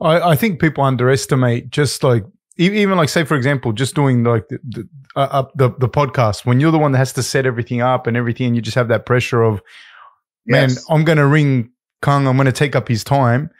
[0.00, 2.24] I, I think people underestimate just like
[2.58, 6.60] even like say for example just doing like the the, uh, the, the podcast when
[6.60, 8.88] you're the one that has to set everything up and everything and you just have
[8.88, 9.62] that pressure of
[10.46, 10.84] man yes.
[10.90, 11.70] i'm gonna ring
[12.02, 13.50] Cung i'm gonna take up his time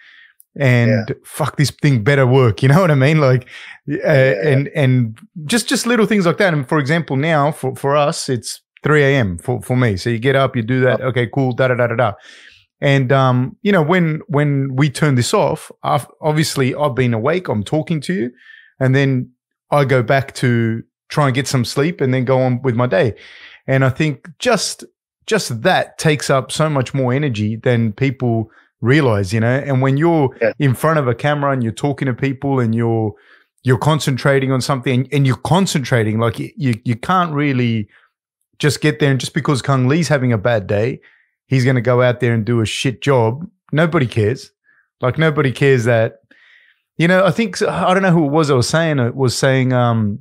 [0.58, 1.14] and yeah.
[1.24, 3.42] fuck this thing better work you know what i mean like
[3.90, 4.48] uh, yeah.
[4.48, 8.28] and and just just little things like that and for example now for for us
[8.28, 9.36] it's 3 a.m.
[9.38, 9.96] for, for me.
[9.96, 11.00] So you get up, you do that.
[11.00, 11.50] Okay, cool.
[11.52, 12.12] Da da da da da.
[12.80, 17.48] And um, you know, when when we turn this off, I've, obviously I've been awake.
[17.48, 18.30] I'm talking to you,
[18.80, 19.30] and then
[19.70, 22.86] I go back to try and get some sleep, and then go on with my
[22.86, 23.14] day.
[23.66, 24.84] And I think just
[25.26, 28.50] just that takes up so much more energy than people
[28.80, 29.32] realize.
[29.32, 30.52] You know, and when you're yeah.
[30.58, 33.12] in front of a camera and you're talking to people and you're
[33.62, 37.88] you're concentrating on something and, and you're concentrating like you you can't really
[38.58, 41.00] just get there and just because Cung Le's having a bad day,
[41.46, 43.46] he's going to go out there and do a shit job.
[43.72, 44.50] Nobody cares.
[45.00, 46.20] Like nobody cares that.
[46.98, 48.50] You know, I think I don't know who it was.
[48.50, 50.20] I was saying it was saying um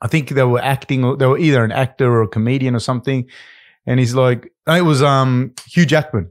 [0.00, 2.80] I think they were acting, or they were either an actor or a comedian or
[2.80, 3.26] something.
[3.86, 6.28] And he's like, it was um, Hugh Jackman,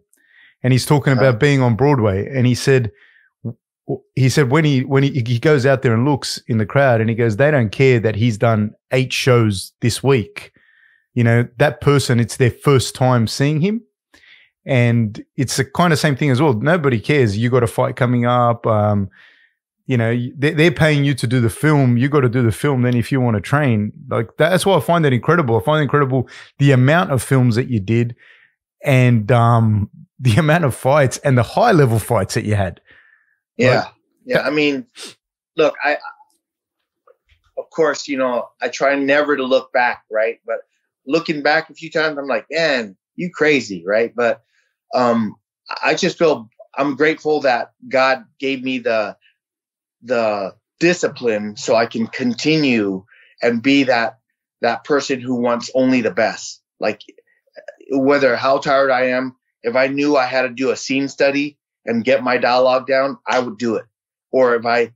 [0.61, 1.21] and he's talking Uh-huh.
[1.29, 2.91] about being on Broadway, and he said,
[4.15, 7.01] he said when he when he, he goes out there and looks in the crowd,
[7.01, 10.51] and he goes, they don't care that he's done eight shows this week.
[11.13, 13.81] You know, that person, it's their first time seeing him.
[14.65, 16.53] And it's the kind of same thing as well.
[16.53, 17.37] Nobody cares.
[17.37, 18.65] You got a fight coming up.
[18.65, 19.09] Um,
[19.85, 21.97] you know, they- they're paying you to do the film.
[21.97, 22.81] You got to do the film.
[22.81, 25.59] Then, if you want to train, like that's why I find that incredible.
[25.59, 28.15] I find it incredible the amount of films that you did,
[28.83, 32.81] and um, the amount of fights and the high level fights that you had.
[33.57, 33.87] Yeah.
[34.25, 34.41] Yeah.
[34.41, 34.87] I mean,
[35.55, 35.97] look, I,
[37.57, 40.39] of course, you know, I try never to look back, right?
[40.45, 40.57] But
[41.05, 44.13] looking back a few times, I'm like, man, you crazy, right?
[44.15, 44.41] But
[44.93, 45.35] um,
[45.83, 49.17] I just feel I'm grateful that God gave me the
[50.03, 53.05] the discipline so I can continue
[53.41, 54.19] and be that
[54.61, 56.61] that person who wants only the best.
[56.79, 57.01] Like
[57.91, 61.57] whether how tired I am, if I knew I had to do a scene study
[61.85, 63.85] and get my dialogue down, I would do it.
[64.31, 64.93] Or if I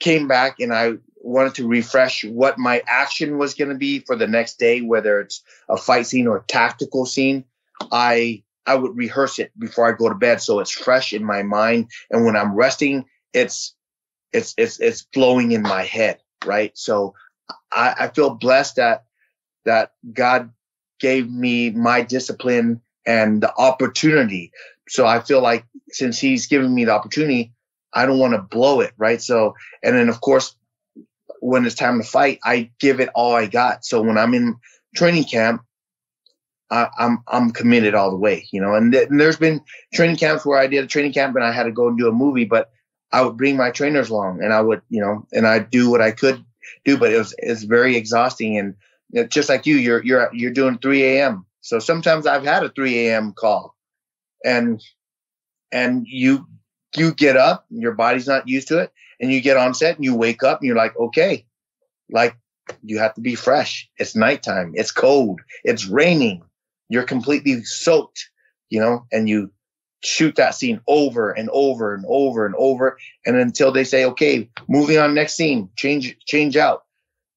[0.00, 4.16] came back and I wanted to refresh what my action was going to be for
[4.16, 7.44] the next day, whether it's a fight scene or a tactical scene,
[7.92, 11.42] I I would rehearse it before I go to bed so it's fresh in my
[11.42, 11.90] mind.
[12.10, 13.74] And when I'm resting, it's
[14.32, 16.76] it's it's it's flowing in my head, right?
[16.76, 17.14] So
[17.72, 19.04] I, I feel blessed that
[19.64, 20.50] that God
[21.00, 24.52] gave me my discipline and the opportunity.
[24.88, 27.52] So I feel like since He's given me the opportunity,
[27.94, 29.22] I don't want to blow it, right?
[29.22, 30.54] So and then of course
[31.40, 33.84] when it's time to fight, I give it all I got.
[33.84, 34.56] So when I'm in
[34.94, 35.62] training camp,
[36.70, 38.74] I, I'm I'm committed all the way, you know.
[38.74, 39.62] And, th- and there's been
[39.94, 42.08] training camps where I did a training camp and I had to go and do
[42.08, 42.70] a movie, but
[43.12, 46.02] I would bring my trainers along and I would, you know, and I'd do what
[46.02, 46.44] I could
[46.84, 48.74] do, but it was it's very exhausting and
[49.10, 51.46] you know, just like you, you're you're you're doing 3 a.m.
[51.60, 53.32] So sometimes I've had a 3 a.m.
[53.32, 53.74] call,
[54.44, 54.82] and
[55.72, 56.46] and you
[56.96, 59.96] you get up, and your body's not used to it, and you get on set
[59.96, 61.46] and you wake up and you're like, okay,
[62.10, 62.36] like
[62.82, 63.88] you have to be fresh.
[63.96, 64.72] It's nighttime.
[64.74, 65.40] It's cold.
[65.64, 66.42] It's raining.
[66.88, 68.30] You're completely soaked,
[68.70, 69.50] you know, and you
[70.02, 74.48] shoot that scene over and over and over and over and until they say okay
[74.68, 76.84] moving on next scene change change out.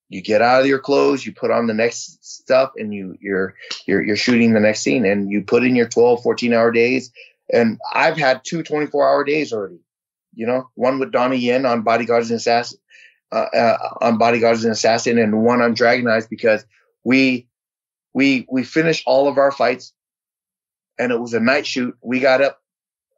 [0.10, 3.56] You get out of your clothes you put on the next stuff and you you're
[3.88, 7.12] you're you're shooting the next scene and you put in your 12 14 hour days
[7.52, 9.80] and i've had two 24 hour days already
[10.34, 12.78] you know one with donnie yen on bodyguards and assassin
[13.32, 16.66] uh, uh, on bodyguards and assassin and one on dragon eyes because
[17.04, 17.48] we
[18.14, 19.94] we we finished all of our fights
[21.00, 21.96] and it was a night shoot.
[22.02, 22.62] We got up,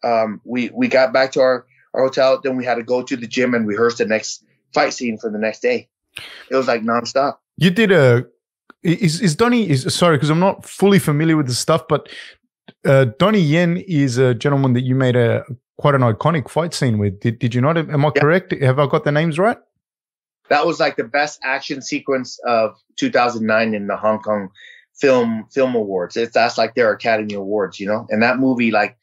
[0.04, 2.40] um, we we got back to our, our hotel.
[2.42, 5.30] Then we had to go to the gym and rehearse the next fight scene for
[5.30, 5.90] the next day.
[6.50, 7.38] It was like nonstop.
[7.58, 8.26] You did a
[8.84, 12.10] is is Donnie is sorry because I'm not fully familiar with the stuff, but
[12.86, 15.44] uh, Donnie Yen is a gentleman that you made a
[15.78, 17.20] quite an iconic fight scene with.
[17.20, 17.78] Did did you not?
[17.78, 18.22] Am I Yeah.
[18.22, 18.54] correct?
[18.62, 19.58] Have I got the names right?
[20.50, 24.50] That was like the best action sequence of 2009 in the Hong Kong
[25.04, 26.16] film film awards.
[26.16, 28.08] It's that's like their Academy Awards, you know.
[28.10, 28.98] And that movie like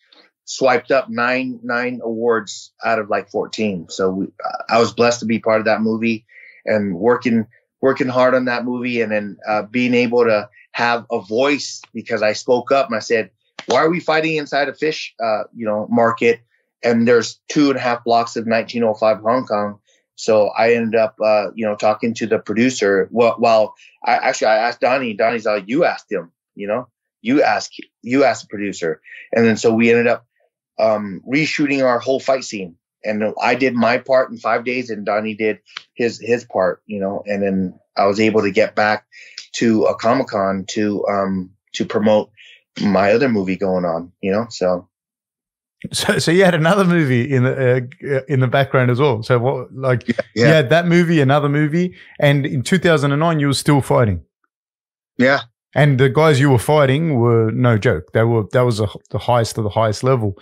[0.46, 3.90] swiped up nine nine awards out of like 14.
[3.90, 4.26] So we,
[4.70, 6.24] I was blessed to be part of that movie
[6.64, 7.46] and working
[7.82, 12.22] working hard on that movie, and then uh, being able to have a voice because
[12.22, 13.28] I spoke up and I said,
[13.66, 16.40] "Why are we fighting inside a fish, uh, you know, market?"
[16.82, 19.78] And there's two and a half blocks of 1905 Hong Kong.
[20.20, 23.08] So I ended up, uh, you know, talking to the producer.
[23.10, 25.14] Well, while I actually I asked Donnie.
[25.14, 26.88] Donnie's like, "You asked him, you know,
[27.22, 29.00] you ask, you asked the producer."
[29.32, 30.26] And then so we ended up
[30.78, 32.76] um, reshooting our whole fight scene.
[33.02, 35.60] And I did my part in five days, and Donnie did
[35.94, 37.22] his his part, you know.
[37.24, 39.06] And then I was able to get back
[39.52, 42.30] to a Comic Con to um, to promote
[42.82, 44.48] my other movie going on, you know.
[44.50, 44.89] So
[45.92, 49.22] So, so you had another movie in the uh, in the background as well.
[49.22, 50.14] So what, like, Yeah.
[50.34, 54.22] you had that movie, another movie, and in 2009 you were still fighting.
[55.16, 55.40] yeah,
[55.74, 58.12] And the guys you were fighting were no joke.
[58.12, 60.34] They were that was a, the highest of the highest level.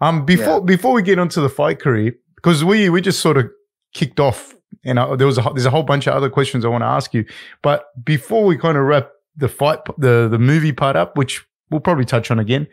[0.00, 3.50] Um, before before we get onto the fight career, because we we just sort of
[3.94, 4.54] kicked off,
[4.84, 6.88] and uh, there was a there's a whole bunch of other questions I want to
[6.88, 7.24] ask you.
[7.62, 11.80] But before we kind of wrap the fight the the movie part up, which we'll
[11.80, 12.66] probably touch on again.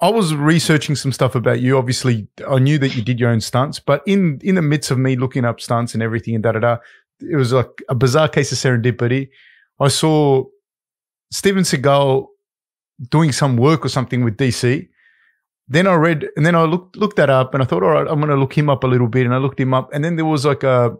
[0.00, 1.78] I was researching some stuff about you.
[1.78, 4.98] Obviously, I knew that you did your own stunts, but in in the midst of
[4.98, 6.76] me looking up stunts and everything and da da da,
[7.20, 9.28] it was like a bizarre case of serendipity.
[9.80, 10.44] I saw
[11.30, 12.26] Steven Seagal
[13.10, 14.88] doing some work or something with DC.
[15.68, 18.06] Then I read, and then I looked looked that up, and I thought, all right,
[18.06, 20.04] I'm going to look him up a little bit, and I looked him up, and
[20.04, 20.96] then there was like a,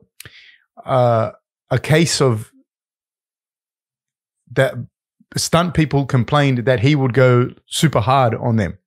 [0.84, 1.30] uh,
[1.70, 2.50] a case of
[4.52, 4.74] that
[5.36, 8.78] stunt people complained that he would go super hard on them.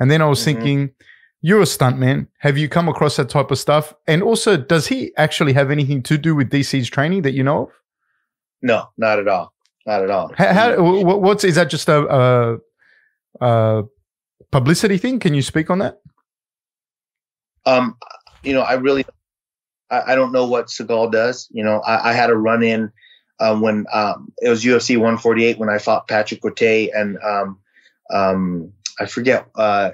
[0.00, 0.58] And then I was mm-hmm.
[0.58, 0.90] thinking,
[1.42, 2.26] you're a stuntman.
[2.38, 3.94] Have you come across that type of stuff?
[4.06, 7.64] And also, does he actually have anything to do with DC's training that you know
[7.64, 7.68] of?
[8.62, 9.52] No, not at all.
[9.86, 10.32] Not at all.
[10.36, 12.58] How, how what's is that just a, a,
[13.40, 13.84] a
[14.50, 15.18] publicity thing?
[15.18, 16.00] Can you speak on that?
[17.64, 17.96] Um,
[18.42, 19.04] you know, I really,
[19.90, 21.48] I, I don't know what Seagal does.
[21.50, 22.92] You know, I, I had a run in
[23.40, 27.58] um, when um, it was UFC 148 when I fought Patrick Cote and um,
[28.12, 29.92] um, I forget uh,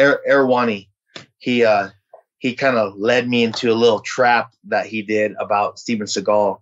[0.00, 0.88] er- Helwani.
[1.38, 1.88] He uh,
[2.38, 6.60] he kind of led me into a little trap that he did about Steven Seagal,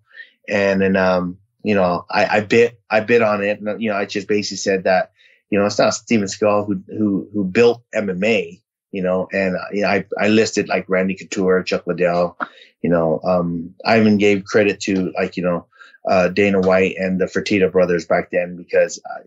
[0.49, 3.97] and then um, you know I, I bit I bit on it, and you know
[3.97, 5.13] I just basically said that
[5.51, 9.65] you know it's not Steven Seagal who who who built MMA you know, and uh,
[9.73, 12.39] you know, I, I listed like Randy Couture, Chuck Liddell,
[12.83, 15.67] you know, um, I even gave credit to like, you know,
[16.09, 19.23] uh, Dana White and the Fertitta brothers back then because uh,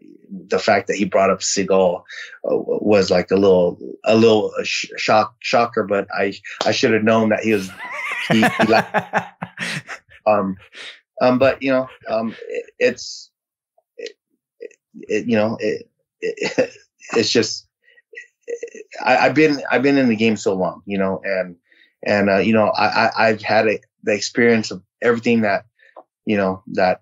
[0.48, 2.02] the fact that he brought up Seagal uh,
[2.44, 6.34] was like a little, a little sh- shock, shocker, but I,
[6.66, 7.70] I should have known that he was,
[8.30, 8.88] he, he like,
[10.26, 10.58] um,
[11.22, 13.32] um, but you know, um, it, it's,
[13.98, 14.12] it,
[14.94, 15.90] it, you know, it,
[17.14, 17.68] it's just,
[19.04, 21.56] I, have been I've been in the game so long, you know, and
[22.04, 25.66] and uh, you know I, I have had a, the experience of everything that
[26.26, 27.02] you know that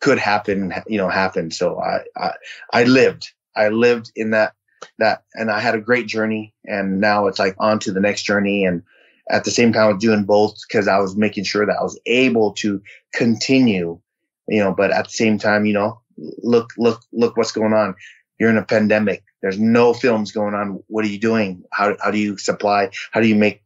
[0.00, 1.50] could happen, you know, happen.
[1.50, 2.32] So I I,
[2.72, 4.52] I lived I lived in that
[4.98, 8.24] that and I had a great journey, and now it's like on to the next
[8.24, 8.82] journey, and
[9.30, 11.82] at the same time I was doing both because I was making sure that I
[11.82, 12.82] was able to
[13.14, 13.98] continue,
[14.46, 17.94] you know, but at the same time, you know, look look look what's going on.
[18.38, 20.82] You're in a pandemic there's no films going on.
[20.86, 21.64] What are you doing?
[21.70, 22.88] How, how do you supply?
[23.10, 23.62] How do you make,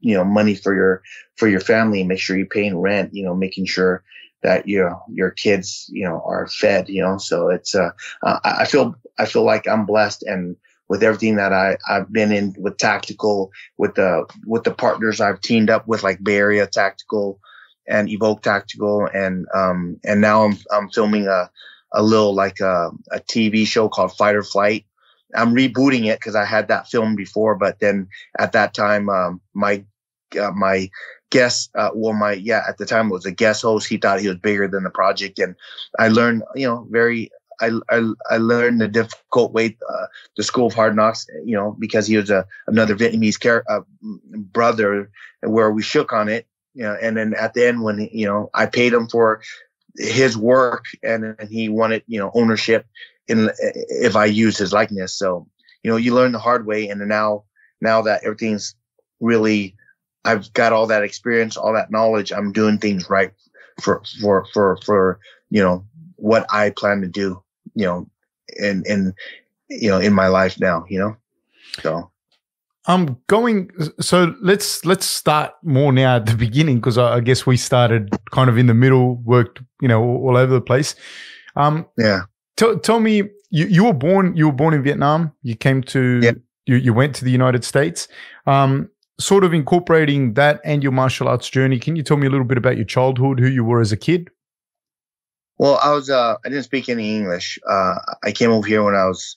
[0.00, 1.02] you know, money for your,
[1.36, 2.02] for your family?
[2.02, 4.02] Make sure you're paying rent, you know, making sure
[4.42, 7.90] that your, your kids, you know, are fed, you know, so it's, uh,
[8.22, 10.56] I feel, I feel like I'm blessed and,
[10.88, 15.40] with everything that I, I've been in with tactical, with the with the partners I've
[15.40, 17.40] teamed up with, like Bay Area Tactical
[17.88, 21.48] and Evoke Tactical, and um and now I'm I'm filming a
[21.94, 24.86] a little like a, a TV show called Fight or Flight,
[25.34, 29.40] I'm rebooting it because I had that film before, but then at that time, um,
[29.54, 29.84] my
[30.40, 30.90] uh, my
[31.30, 33.88] guest, uh, well, my yeah, at the time it was a guest host.
[33.88, 35.54] He thought he was bigger than the project, and
[35.98, 37.30] I learned, you know, very.
[37.60, 41.76] I, I, I learned the difficult way, uh, the school of hard knocks, you know,
[41.78, 45.10] because he was a another Vietnamese car, uh, brother,
[45.42, 48.50] where we shook on it, you know, and then at the end when you know
[48.52, 49.42] I paid him for
[49.96, 52.86] his work and, and he wanted you know ownership
[53.28, 55.14] in if I use his likeness.
[55.14, 55.46] So,
[55.82, 56.88] you know, you learn the hard way.
[56.88, 57.44] And now,
[57.80, 58.74] now that everything's
[59.20, 59.76] really,
[60.24, 63.32] I've got all that experience, all that knowledge, I'm doing things right
[63.80, 65.20] for, for, for, for,
[65.50, 65.84] you know,
[66.16, 67.42] what I plan to do,
[67.74, 68.08] you know,
[68.60, 69.14] and and
[69.68, 71.16] you know, in my life now, you know,
[71.80, 72.11] so.
[72.86, 73.70] I'm going.
[74.00, 78.10] So let's let's start more now at the beginning because I, I, guess we started
[78.32, 80.96] kind of in the middle, worked you know all, all over the place.
[81.54, 82.22] Um, yeah.
[82.56, 85.32] Tell, tell me, you, you were born you were born in Vietnam.
[85.42, 86.36] You came to yep.
[86.66, 88.08] you, you went to the United States.
[88.46, 91.78] Um, sort of incorporating that and your martial arts journey.
[91.78, 93.96] Can you tell me a little bit about your childhood, who you were as a
[93.96, 94.28] kid?
[95.58, 97.58] Well, I was uh, I didn't speak any English.
[97.68, 99.36] Uh, I came over here when I was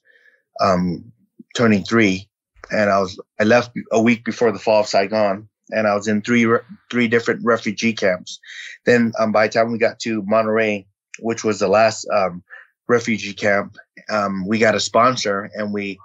[0.59, 1.11] um,
[1.55, 2.27] turning three,
[2.71, 6.07] and I was I left a week before the fall of Saigon, and I was
[6.07, 6.47] in three
[6.91, 8.39] three different refugee camps.
[8.85, 10.85] Then um, by the time we got to Monterey,
[11.19, 12.43] which was the last um,
[12.87, 13.77] refugee camp.
[14.09, 15.99] Um, we got a sponsor and we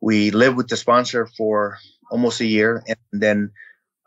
[0.00, 1.78] we lived with the sponsor for
[2.10, 3.50] almost a year, and then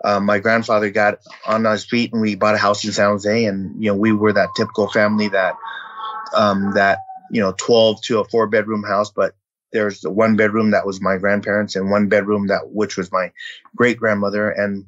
[0.03, 3.45] uh, my grandfather got on his feet and we bought a house in San Jose,
[3.45, 5.55] and you know we were that typical family that
[6.35, 6.99] um, that
[7.31, 9.35] you know 12 to a four bedroom house, but
[9.71, 13.31] there's the one bedroom that was my grandparents and one bedroom that which was my
[13.75, 14.85] great grandmother and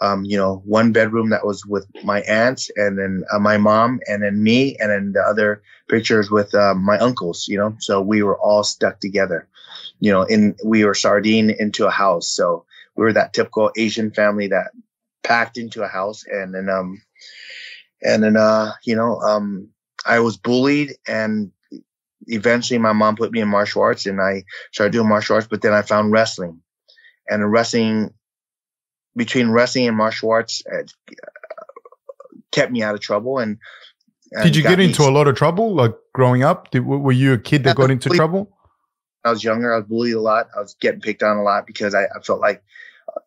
[0.00, 4.00] um, you know, one bedroom that was with my aunts and then uh, my mom
[4.06, 8.00] and then me and then the other pictures with uh, my uncles, you know, so
[8.00, 9.48] we were all stuck together,
[10.00, 12.28] you know, and we were sardine into a house.
[12.30, 12.64] So
[12.96, 14.70] we were that typical Asian family that
[15.24, 17.02] packed into a house and then, um,
[18.02, 19.68] and then, uh, you know, um,
[20.06, 21.50] I was bullied and
[22.28, 25.62] eventually my mom put me in martial arts and I started doing martial arts, but
[25.62, 26.60] then I found wrestling
[27.28, 28.14] and wrestling
[29.16, 30.82] between wrestling and martial arts uh,
[32.52, 33.38] kept me out of trouble.
[33.38, 33.58] And,
[34.32, 36.70] and did you get into a lot of trouble, like growing up?
[36.70, 38.50] Did, were you a kid that got into trouble?
[39.24, 39.74] I was younger.
[39.74, 40.48] I was bullied a lot.
[40.56, 42.62] I was getting picked on a lot because I, I felt like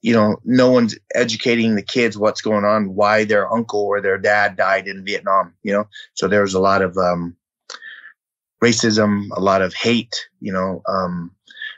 [0.01, 4.17] you know, no one's educating the kids what's going on, why their uncle or their
[4.17, 5.87] dad died in Vietnam, you know?
[6.13, 7.35] So there was a lot of um,
[8.63, 10.81] racism, a lot of hate, you know.
[10.87, 11.31] Um,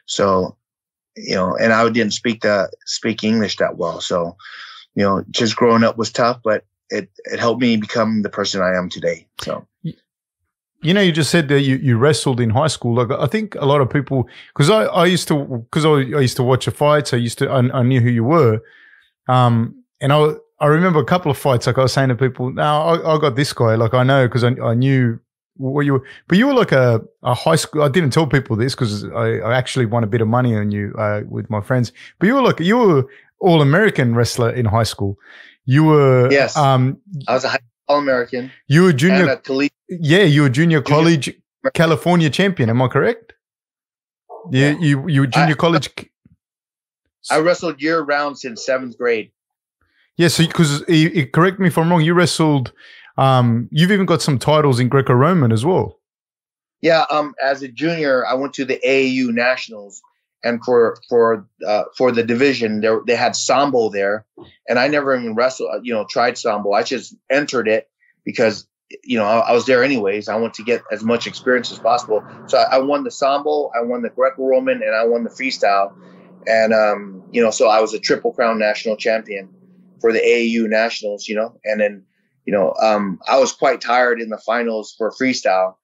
[0.06, 0.58] so,
[1.16, 4.02] you know, and I didn't speak the speak English that well.
[4.02, 4.36] So,
[4.96, 8.62] you know, just growing up was tough, but it, it helped me become the person
[8.62, 9.28] I am today.
[9.42, 9.68] So
[10.84, 12.94] you know, you just said that you, you wrestled in high school.
[12.94, 16.22] Like I think a lot of people, because I, I used to, because I, I,
[16.22, 17.14] used to watch the fights.
[17.14, 18.62] I used to, I, I knew who you were,
[19.30, 21.68] um, and I I remember a couple of fights.
[21.68, 23.76] Like I was saying to people, now I, I got this guy.
[23.76, 25.20] Like I know because I, I knew
[25.58, 27.84] what you were, but you were like a, a high school.
[27.84, 30.72] I didn't tell people this because I, I actually won a bit of money on
[30.72, 31.92] you uh, with my friends.
[32.20, 33.08] But you were like you were
[33.40, 35.18] all American wrestler in high school.
[35.66, 36.58] You were yes.
[36.58, 36.98] Um,
[37.28, 38.52] I was a high All American.
[38.68, 39.40] You were junior.
[39.90, 41.72] Yeah, you were junior college junior.
[41.74, 42.70] California champion.
[42.70, 43.34] Am I correct?
[44.52, 44.80] Yeah, yeah.
[44.80, 45.90] you you were junior I, college.
[47.32, 49.32] I wrestled year round since seventh grade.
[50.18, 50.84] Yeah, so because
[51.34, 52.72] correct me if I'm wrong, you wrestled.
[53.18, 56.00] Um, you've even got some titles in Greco-Roman as well.
[56.82, 60.02] Yeah, um, as a junior, I went to the AAU nationals,
[60.44, 64.26] and for for uh, for the division, there they had sambo there,
[64.68, 65.86] and I never even wrestled.
[65.86, 66.74] You know, tried sambo.
[66.74, 67.90] I just entered it
[68.26, 68.68] because
[69.04, 70.28] you know, I, I, was there anyways.
[70.28, 72.24] I want to get as much experience as possible.
[72.48, 75.94] So I, I won the sambo, I won the Greco-Roman, and I won the freestyle.
[76.46, 79.50] And um, you know, so I was a triple crown national champion
[80.02, 81.28] for the AAU nationals.
[81.28, 82.04] You know, and then
[82.46, 85.76] you know, um, I was quite tired in the finals for freestyle,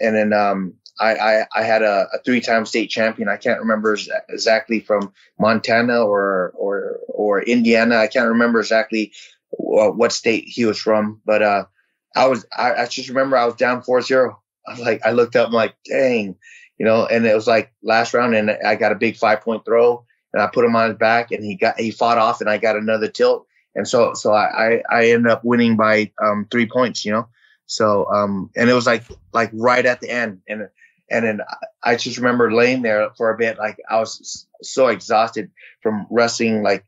[0.00, 3.28] and then um, I, I, I had a, a three-time state champion.
[3.28, 3.96] I can't remember
[4.28, 7.96] exactly from Montana or or or Indiana.
[7.96, 9.12] I can't remember exactly
[9.50, 11.64] what state he was from, but uh,
[12.16, 14.34] I was I, I just remember I was down 4-0.
[14.66, 16.36] I was like I looked up, I'm like, dang,
[16.78, 19.64] you know, and it was like last round and I got a big five point
[19.64, 22.50] throw and I put him on his back and he got he fought off and
[22.50, 23.46] I got another tilt.
[23.78, 27.28] And so so I I, ended up winning by um, three points, you know.
[27.66, 30.40] So um and it was like like right at the end.
[30.48, 30.68] And
[31.10, 31.40] and then
[31.82, 35.50] I just remember laying there for a bit like I was so exhausted
[35.80, 36.84] from wrestling like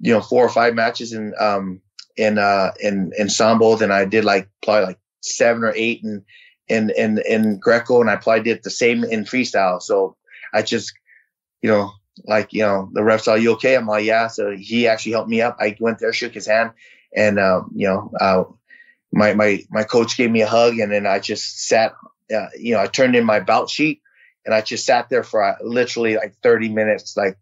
[0.00, 1.82] you know four or five matches and um
[2.16, 3.76] in uh in in sambo.
[3.76, 6.24] Then i did like probably like seven or eight in
[6.66, 8.00] in in in greco.
[8.00, 9.82] And i probably did the same in freestyle.
[9.82, 10.16] So
[10.54, 10.94] i just
[11.60, 11.92] you know
[12.24, 15.30] like you know the refs are you okay i'm like yeah so he actually helped
[15.30, 16.70] me up i went there shook his hand
[17.14, 18.44] and um you know uh
[19.12, 21.94] my my my coach gave me a hug and then i just sat
[22.34, 24.02] uh, you know i turned in my bout sheet
[24.44, 27.38] and i just sat there for uh, literally like 30 minutes like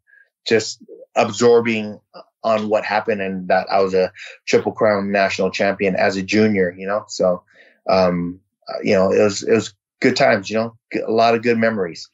[0.46, 0.82] just
[1.16, 2.00] absorbing
[2.42, 4.12] on what happened and that I was a
[4.46, 7.04] triple crown national champion as a junior, you know?
[7.08, 7.42] So,
[7.88, 11.42] um, uh, you know, it was, it was good times, you know, a lot of
[11.42, 12.08] good memories.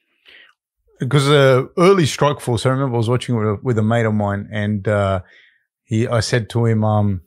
[0.98, 4.06] Because uh, early strike force, I remember I was watching with a, with a mate
[4.06, 5.20] of mine and, uh,
[5.84, 7.20] he, I said to him, um,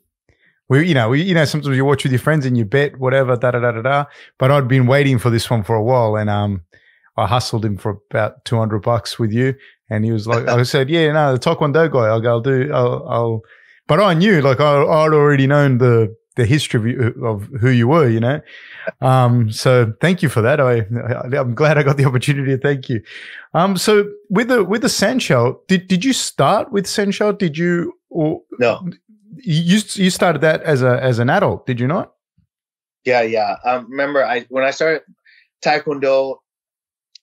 [0.68, 3.00] we, you know, we, you know, sometimes you watch with your friends and you bet
[3.00, 4.06] whatever, da da da da da.
[4.38, 6.62] But I'd been waiting for this one for a while, and um,
[7.18, 9.56] I hustled him for about two hundred bucks with you,
[9.90, 12.06] and he was like, I said, yeah, no, the Taekwondo guy.
[12.06, 13.42] I'll go, I'll do, I'll, I'll,
[13.88, 17.88] but I knew, like, I, I'd already known the, the history of, of who you
[17.88, 18.42] were, you know?
[19.02, 20.60] Um, so thank you for that.
[20.60, 20.86] I,
[21.38, 23.04] I'm glad I got the opportunity to thank you.
[23.54, 27.38] Um, so with the, with the Sanshou, did, did you start with Sanshou?
[27.38, 28.90] Did you, or no,
[29.38, 32.14] you, you started that as a, as an adult, did you not?
[33.06, 33.22] Yeah.
[33.22, 33.58] Yeah.
[33.64, 35.04] Um, remember I, when I started
[35.64, 36.38] Taekwondo,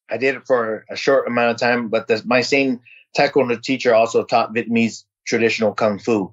[0.08, 2.80] I did it for a short amount of time, but the, my same
[3.16, 6.32] taekwondo teacher also taught Vietnamese traditional kung fu.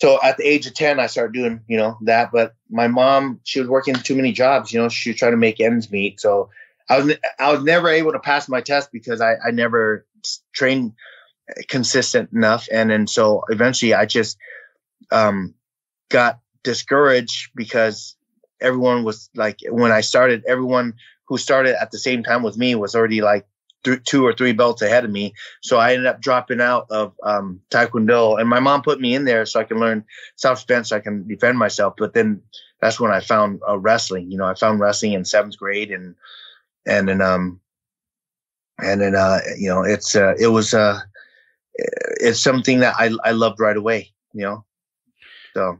[0.00, 2.32] So at the age of 10, I started doing, you know, that.
[2.32, 5.36] But my mom, she was working too many jobs, you know, she was trying to
[5.36, 6.20] make ends meet.
[6.20, 6.50] So
[6.88, 10.06] I was, I was never able to pass my test because I, I never
[10.52, 10.92] trained
[11.68, 12.66] consistent enough.
[12.72, 14.38] And then so eventually I just,
[15.12, 15.54] um,
[16.08, 18.16] got discouraged because
[18.60, 20.94] everyone was like, when I started, everyone
[21.28, 23.46] who started at the same time with me was already like
[23.84, 25.34] th- two or three belts ahead of me.
[25.60, 29.24] So I ended up dropping out of um, Taekwondo, and my mom put me in
[29.24, 30.04] there so I can learn
[30.36, 31.94] self defense, so I can defend myself.
[31.96, 32.42] But then
[32.80, 34.30] that's when I found uh, wrestling.
[34.30, 36.14] You know, I found wrestling in seventh grade, and
[36.86, 37.60] and then um
[38.82, 41.00] and then uh you know it's uh it was uh
[42.20, 44.12] it's something that I I loved right away.
[44.32, 44.64] You know,
[45.54, 45.78] so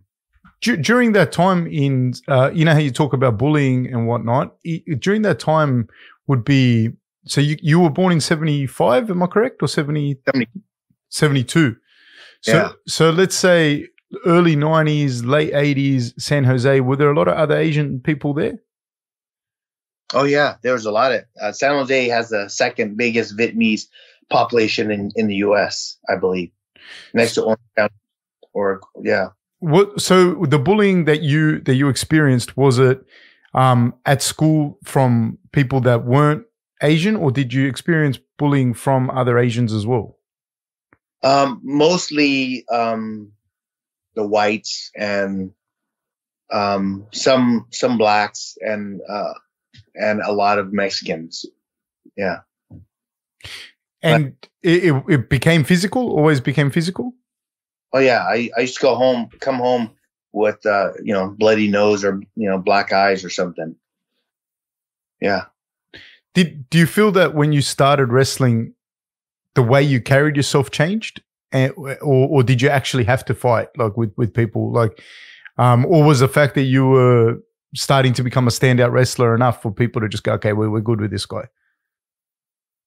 [0.61, 4.57] during that time in uh, you know how you talk about bullying and whatnot
[4.99, 5.89] during that time
[6.27, 6.91] would be
[7.25, 10.47] so you, you were born in 75 am i correct or 70, 70.
[11.11, 11.77] 72
[12.43, 12.71] so yeah.
[12.87, 13.87] so let's say
[14.27, 18.59] early 90s late 80s san jose were there a lot of other asian people there
[20.15, 23.87] oh yeah there was a lot of uh, san jose has the second biggest vietnamese
[24.31, 26.51] population in, in the us i believe
[27.15, 27.95] next to Orange County.
[28.53, 29.29] Or yeah.
[29.61, 30.01] What?
[30.01, 33.05] So the bullying that you that you experienced was it
[33.55, 36.45] um, at school from people that weren't
[36.83, 40.17] Asian, or did you experience bullying from other Asians as well?
[41.23, 43.33] Um, mostly um,
[44.15, 45.53] the whites and
[46.51, 49.35] um, some some blacks and uh,
[49.95, 51.45] and a lot of Mexicans.
[52.17, 52.41] Yeah.
[54.03, 56.11] And but, it, it became physical.
[56.17, 57.15] Always became physical.
[57.93, 59.91] Oh yeah, I, I used to go home, come home
[60.33, 63.77] with uh, you know bloody nose or you know black eyes or something.
[65.21, 65.47] Yeah.
[66.35, 68.75] Did do you feel that when you started wrestling,
[69.55, 71.23] the way you carried yourself changed,
[71.53, 75.03] and, or or did you actually have to fight like with with people like,
[75.59, 77.39] um, or was the fact that you were
[77.75, 80.81] starting to become a standout wrestler enough for people to just go, okay, we're we're
[80.81, 81.47] good with this guy?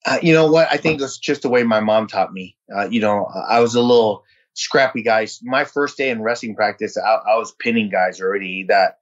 [0.06, 0.68] Uh, you know what?
[0.72, 2.58] I think it's just the way my mom taught me.
[2.76, 4.24] Uh, you know, I was a little
[4.54, 5.28] scrappy guy.
[5.42, 8.98] My first day in wrestling practice, I, I, was pinning guys already that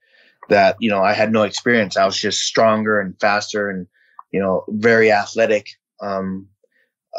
[0.50, 1.98] that you know I had no experience.
[1.98, 3.88] I was just stronger and faster and
[4.32, 5.68] you know very athletic.
[6.02, 6.48] Um,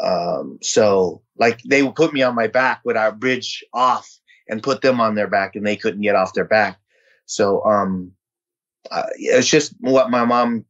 [0.01, 4.09] um, so like they would put me on my back with our bridge off
[4.49, 6.79] and put them on their back, and they couldn't get off their back.
[7.25, 8.11] So um,
[8.91, 10.65] uh, it's just what my mom,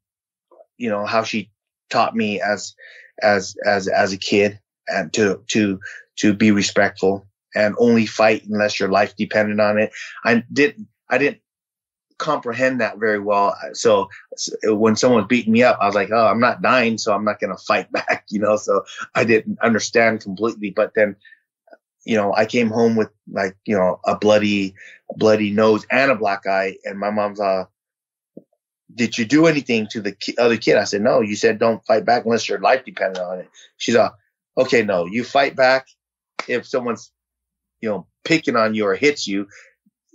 [0.77, 1.51] you know, how she
[1.89, 2.73] taught me as
[3.21, 5.79] as as as a kid and to to
[6.17, 9.91] to be respectful and only fight unless your life depended on it.
[10.25, 11.39] I didn't I didn't
[12.23, 13.55] comprehend that very well.
[13.73, 14.09] So,
[14.63, 17.39] when someone beat me up, I was like, oh, I'm not dying, so I'm not
[17.39, 18.55] going to fight back, you know.
[18.55, 18.83] So
[19.15, 20.71] I didn't understand completely.
[20.71, 21.15] But then,
[22.05, 24.75] you know, I came home with like you know a bloody,
[25.15, 27.65] bloody nose and a black eye, and my mom's uh.
[28.95, 30.77] Did you do anything to the ki- other kid?
[30.77, 31.21] I said, no.
[31.21, 33.49] You said don't fight back unless your life depended on it.
[33.77, 34.11] She's like,
[34.55, 35.07] okay, no.
[35.07, 35.87] You fight back
[36.47, 37.11] if someone's
[37.81, 39.47] you know, picking on you or hits you,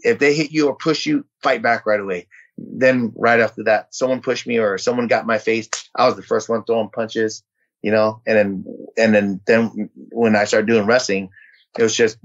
[0.05, 2.29] if they hit you or push you, fight back right away.
[2.57, 5.69] Then right after that, someone pushed me or someone got my face.
[5.95, 7.43] I was the first one throwing punches,
[7.83, 8.65] you know, and then
[8.97, 11.31] and then then when I started doing wrestling,
[11.79, 12.19] it was just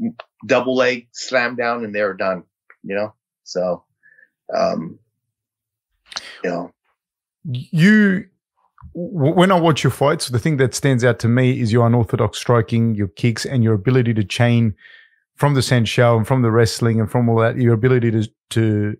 [0.45, 2.43] double leg slam down and they were done,
[2.83, 3.13] you know.
[3.43, 3.83] So,
[4.55, 4.97] um,
[6.43, 6.71] you know,
[7.45, 8.25] you
[8.95, 12.37] when I watch your fights, the thing that stands out to me is your unorthodox
[12.37, 14.75] striking, your kicks, and your ability to chain
[15.35, 18.95] from the Sanshou and from the wrestling and from all that, your ability to to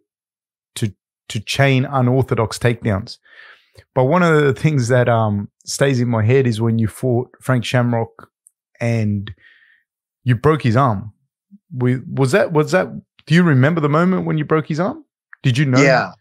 [0.76, 0.94] to
[1.30, 3.18] to chain unorthodox takedowns.
[3.96, 7.30] But one of the things that um stays in my head is when you fought
[7.42, 8.30] Frank Shamrock
[8.80, 9.34] and
[10.24, 11.14] you broke his arm.
[11.76, 12.88] We, was that was that?
[13.26, 15.06] Do you remember the moment when you broke his arm?
[15.44, 15.82] Did you know?
[15.82, 16.12] Yeah.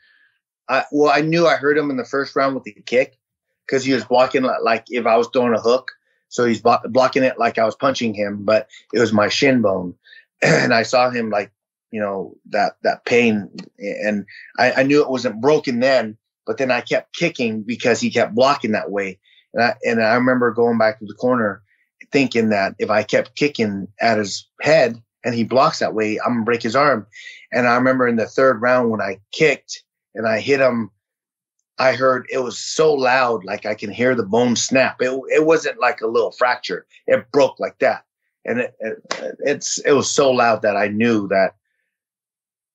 [0.69, 3.19] I, well, I knew I heard him in the first round with the kick
[3.67, 5.91] because he was blocking like if I was throwing a hook.
[6.29, 9.95] So he's blocking it like I was punching him, but it was my shin bone.
[10.47, 11.51] and I saw him like,
[11.91, 13.51] you know, that, that pain.
[13.79, 14.27] And
[14.59, 16.17] I, I knew it wasn't broken then,
[16.47, 19.19] but then I kept kicking because he kept blocking that way.
[19.55, 21.63] And I, and I remember going back to the corner
[22.11, 26.35] thinking that if I kept kicking at his head and he blocks that way, I'm
[26.35, 27.07] gonna break his arm.
[27.53, 29.83] And I remember in the third round when I kicked
[30.15, 30.91] and I hit him
[31.79, 35.01] I heard it was so loud, like I can hear the bone snap.
[35.01, 36.87] It, it wasn't like a little fracture.
[37.07, 38.05] It broke like that.
[38.45, 38.99] And it, it,
[39.41, 41.55] it's, it was so loud that I knew that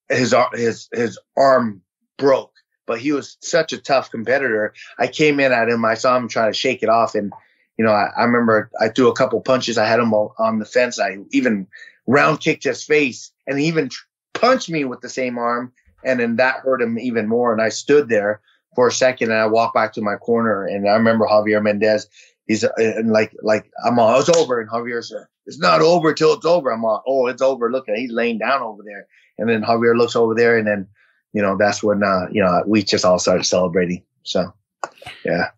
[0.09, 1.81] his, his, his arm
[2.17, 2.53] broke,
[2.85, 4.73] but he was such a tough competitor.
[4.97, 5.83] I came in at him.
[5.83, 7.15] I saw him trying to shake it off.
[7.15, 7.33] And,
[7.77, 9.77] you know, I, I remember I threw a couple punches.
[9.77, 10.99] I had him on the fence.
[10.99, 11.67] I even
[12.07, 13.89] round kicked his face and he even
[14.33, 15.73] punched me with the same arm.
[16.03, 17.51] And then that hurt him even more.
[17.51, 18.39] And I stood there
[18.75, 22.07] for a second and I walked back to my corner and I remember Javier Mendez.
[22.47, 26.13] He's uh, and like like I'm all it's over and Javier said it's not over
[26.13, 26.71] till it's over.
[26.71, 27.71] I'm all oh it's over.
[27.71, 30.87] Look at he's laying down over there and then Javier looks over there and then
[31.33, 34.03] you know that's when uh, you know we just all started celebrating.
[34.23, 34.53] So
[35.25, 35.49] yeah.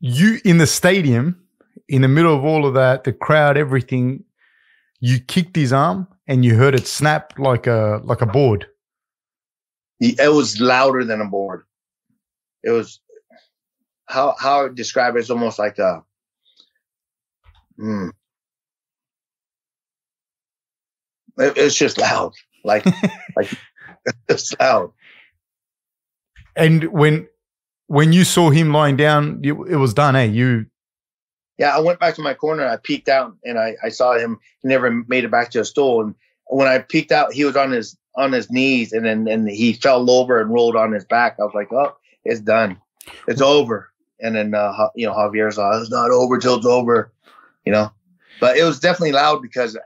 [0.00, 1.40] You in the stadium
[1.88, 4.24] in the middle of all of that, the crowd, everything.
[5.02, 8.66] You kicked his arm and you heard it snap like a like a board.
[9.98, 11.64] It was louder than a board
[12.62, 13.00] it was
[14.10, 16.02] how how I describe it is almost like a
[17.76, 18.08] hmm.
[21.38, 22.32] It, it's just loud,
[22.64, 22.84] like
[23.36, 23.50] like
[24.28, 24.92] it's loud.
[26.56, 27.28] And when
[27.86, 30.24] when you saw him lying down, you, it was done, eh?
[30.24, 30.66] You.
[31.58, 32.66] Yeah, I went back to my corner.
[32.66, 34.38] I peeked out, and I, I saw him.
[34.62, 36.02] He never made it back to a stool.
[36.02, 36.14] And
[36.46, 39.74] when I peeked out, he was on his on his knees, and then and he
[39.74, 41.36] fell over and rolled on his back.
[41.38, 42.80] I was like, oh, it's done.
[43.28, 43.89] It's over.
[44.22, 47.12] And then, uh, you know, Javier's like, it's not over till it's over,
[47.64, 47.90] you know?
[48.40, 49.78] but it was definitely loud because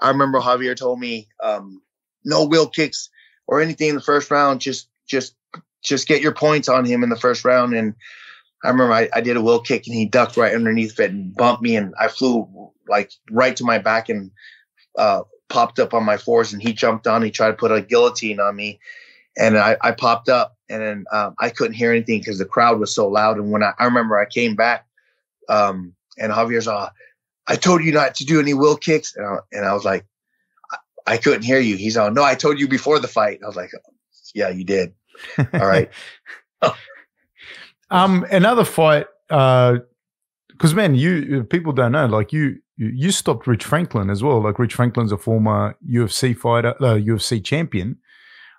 [0.00, 1.80] I remember Javier told me um,
[2.24, 3.08] no wheel kicks
[3.46, 4.60] or anything in the first round.
[4.60, 5.34] Just just
[5.82, 7.74] just get your points on him in the first round.
[7.74, 7.94] And
[8.62, 11.34] I remember I, I did a wheel kick and he ducked right underneath it and
[11.34, 14.30] bumped me and I flew like right to my back and
[14.98, 17.22] uh, popped up on my fours and he jumped on.
[17.22, 18.80] He tried to put a guillotine on me
[19.38, 22.78] and I, I popped up and then um, I couldn't hear anything because the crowd
[22.78, 23.36] was so loud.
[23.36, 24.86] And when I, I remember I came back
[25.48, 26.90] um, and Javier's all,
[27.48, 29.14] I told you not to do any wheel kicks.
[29.16, 30.06] And I, and I was like,
[30.70, 31.76] I, I couldn't hear you.
[31.76, 33.40] He's all, no, I told you before the fight.
[33.42, 33.72] I was like,
[34.34, 34.94] yeah, you did.
[35.38, 35.90] All right.
[37.90, 43.64] um, another fight, because uh, man, you people don't know, like you, you stopped Rich
[43.64, 44.40] Franklin as well.
[44.42, 47.98] Like Rich Franklin's a former UFC fighter, uh, UFC champion.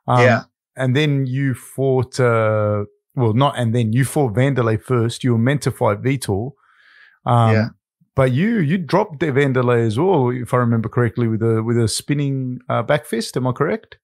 [0.07, 0.43] Um, yeah.
[0.81, 5.23] And then you fought, uh, well, not, and then you fought Vanderlei first.
[5.23, 6.51] You were meant to fight Vitor.
[7.25, 7.67] Um, yeah.
[8.15, 11.87] But you you dropped Vanderlei as well, if I remember correctly, with a with a
[11.87, 13.37] spinning uh, back fist.
[13.37, 13.97] Am I correct?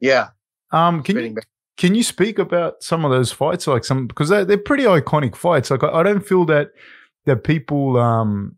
[0.00, 0.28] Yeah.
[0.70, 1.46] Um, can spinning you back.
[1.78, 5.34] can you speak about some of those fights, like some because they're, they're pretty iconic
[5.34, 5.70] fights.
[5.70, 6.72] Like I, I don't feel that
[7.24, 8.56] that people um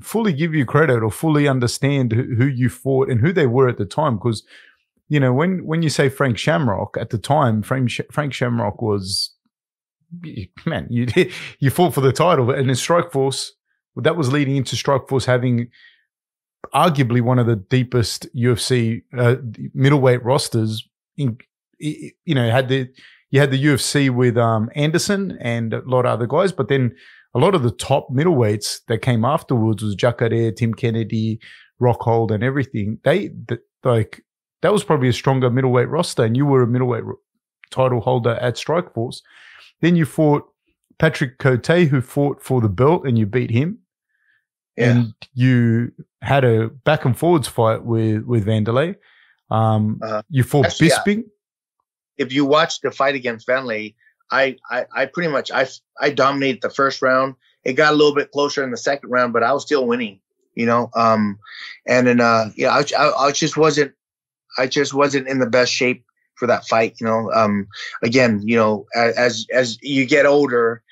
[0.00, 3.68] fully give you credit or fully understand who, who you fought and who they were
[3.68, 4.42] at the time because
[5.08, 9.34] you know, when when you say Frank Shamrock at the time, Frank Frank Shamrock was
[10.64, 11.06] man, you
[11.58, 13.50] you fought for the title, and in Strikeforce,
[13.96, 15.68] that was leading into Strikeforce having
[16.74, 19.36] arguably one of the deepest UFC uh,
[19.74, 20.86] middleweight rosters.
[21.16, 21.38] In
[21.78, 22.88] you know, had the
[23.30, 26.94] you had the UFC with um, Anderson and a lot of other guys, but then
[27.34, 31.38] a lot of the top middleweights that came afterwards was Jacare, Tim Kennedy,
[31.80, 32.98] Rockhold, and everything.
[33.04, 34.22] They the, like
[34.62, 37.04] that was probably a stronger middleweight roster, and you were a middleweight
[37.70, 39.22] title holder at Strikeforce.
[39.80, 40.48] Then you fought
[40.98, 43.78] Patrick Cote, who fought for the belt, and you beat him.
[44.76, 44.90] Yeah.
[44.90, 48.96] And you had a back and forwards fight with with Vanderlei.
[49.50, 51.16] Um, uh, you fought Actually, Bisping.
[51.16, 52.24] Yeah.
[52.26, 53.94] If you watch the fight against Vanderlei,
[54.30, 55.66] I, I I pretty much I
[56.00, 57.36] I dominated the first round.
[57.64, 60.20] It got a little bit closer in the second round, but I was still winning.
[60.54, 61.38] You know, um,
[61.86, 63.92] and then uh, yeah, I, I, I just wasn't
[64.58, 66.04] I just wasn't in the best shape
[66.36, 66.96] for that fight.
[67.00, 67.66] You know, um,
[68.02, 70.82] again, you know, as as you get older,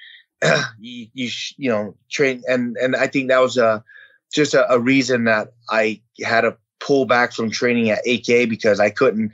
[0.80, 3.84] you you, you know train and and I think that was a
[4.32, 8.80] just a, a reason that I had to pull back from training at AK because
[8.80, 9.32] I couldn't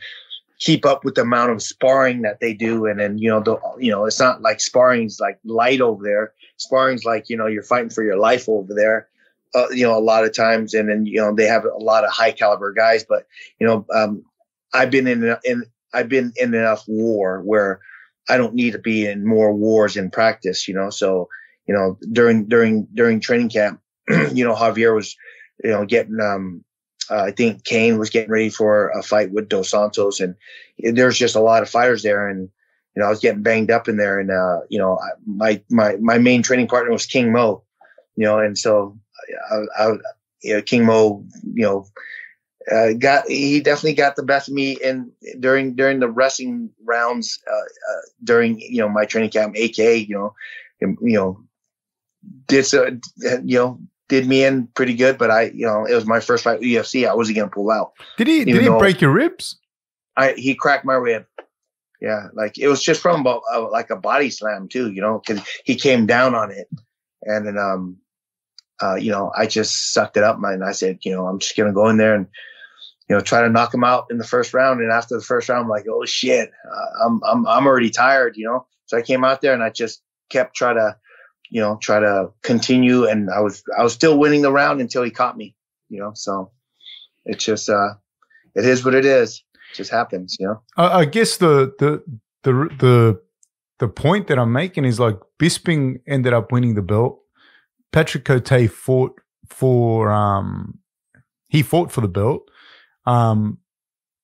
[0.59, 2.87] keep up with the amount of sparring that they do.
[2.87, 6.33] And then you know the you know it's not like sparring's like light over there.
[6.59, 9.09] Sparring's like you know you're fighting for your life over there
[9.55, 12.05] uh, you know, a lot of times, and then you know they have a lot
[12.05, 13.05] of high caliber guys.
[13.09, 13.27] But
[13.59, 14.25] you know, um,
[14.73, 17.81] I've been in in I've been in enough war where
[18.29, 20.69] I don't need to be in more wars in practice.
[20.69, 21.29] You know, so
[21.67, 25.17] you know during during during training camp, you know Javier was
[25.65, 26.65] you know getting um
[27.11, 30.37] uh, I think Cain was getting ready for a fight with Dos Santos, and
[30.79, 32.49] there's just a lot of fighters there, and
[32.95, 35.97] you know I was getting banged up in there, and uh, you know my my
[35.97, 37.65] my main training partner was King Mo,
[38.15, 38.97] you know, and so
[39.51, 39.93] I, I,
[40.43, 41.87] you know, King Mo, you know,
[42.71, 45.11] uh, got he definitely got the best of me in
[45.41, 49.57] during during the wrestling rounds uh, uh, during you know my training camp.
[49.57, 50.35] AK, you know,
[50.81, 51.43] and, you know,
[52.47, 52.99] did so,
[53.45, 56.45] you know did me in pretty good, but I you know it was my first
[56.45, 57.09] fight with UFC.
[57.09, 57.93] I wasn't gonna pull out.
[58.19, 58.45] Did he?
[58.45, 59.57] Did he break your ribs?
[60.17, 61.25] I he cracked my rib.
[62.03, 65.23] Yeah, like it was just from a, a, like a body slam too, you know,
[65.25, 66.69] because he came down on it,
[67.23, 67.99] and then um
[68.83, 71.57] uh, you know, I just sucked it up, and I said, you know, I'm just
[71.57, 72.27] gonna go in there and,
[73.09, 74.81] you know, try to knock him out in the first round.
[74.81, 78.37] And after the first round, I'm like, oh shit, uh, I'm I'm I'm already tired,
[78.37, 78.67] you know.
[78.87, 80.97] So I came out there and I just kept try to,
[81.49, 83.05] you know, try to continue.
[83.05, 85.55] And I was I was still winning the round until he caught me,
[85.89, 86.13] you know.
[86.15, 86.53] So
[87.25, 87.95] it's just uh,
[88.55, 89.43] it is what it is.
[89.73, 90.63] It just happens, you know.
[90.77, 92.03] I, I guess the the
[92.43, 93.23] the the
[93.79, 97.20] the point that I'm making is like Bisping ended up winning the belt
[97.93, 100.79] Patrick Cote fought for um
[101.49, 102.43] he fought for the belt.
[103.07, 103.59] Um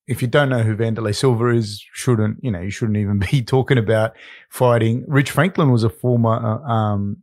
[0.06, 3.42] if you don't know who Vanderlei Silva is, shouldn't you know you shouldn't even be
[3.42, 4.12] talking about
[4.50, 5.04] fighting.
[5.08, 7.18] Rich Franklin was a former uh, um,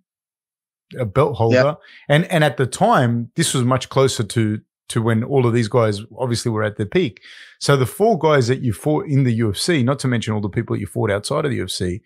[1.00, 1.80] a belt holder, yep.
[2.10, 5.70] and and at the time this was much closer to to when all of these
[5.70, 7.22] guys obviously were at their peak.
[7.60, 10.50] So the four guys that you fought in the UFC, not to mention all the
[10.50, 12.02] people that you fought outside of the UFC,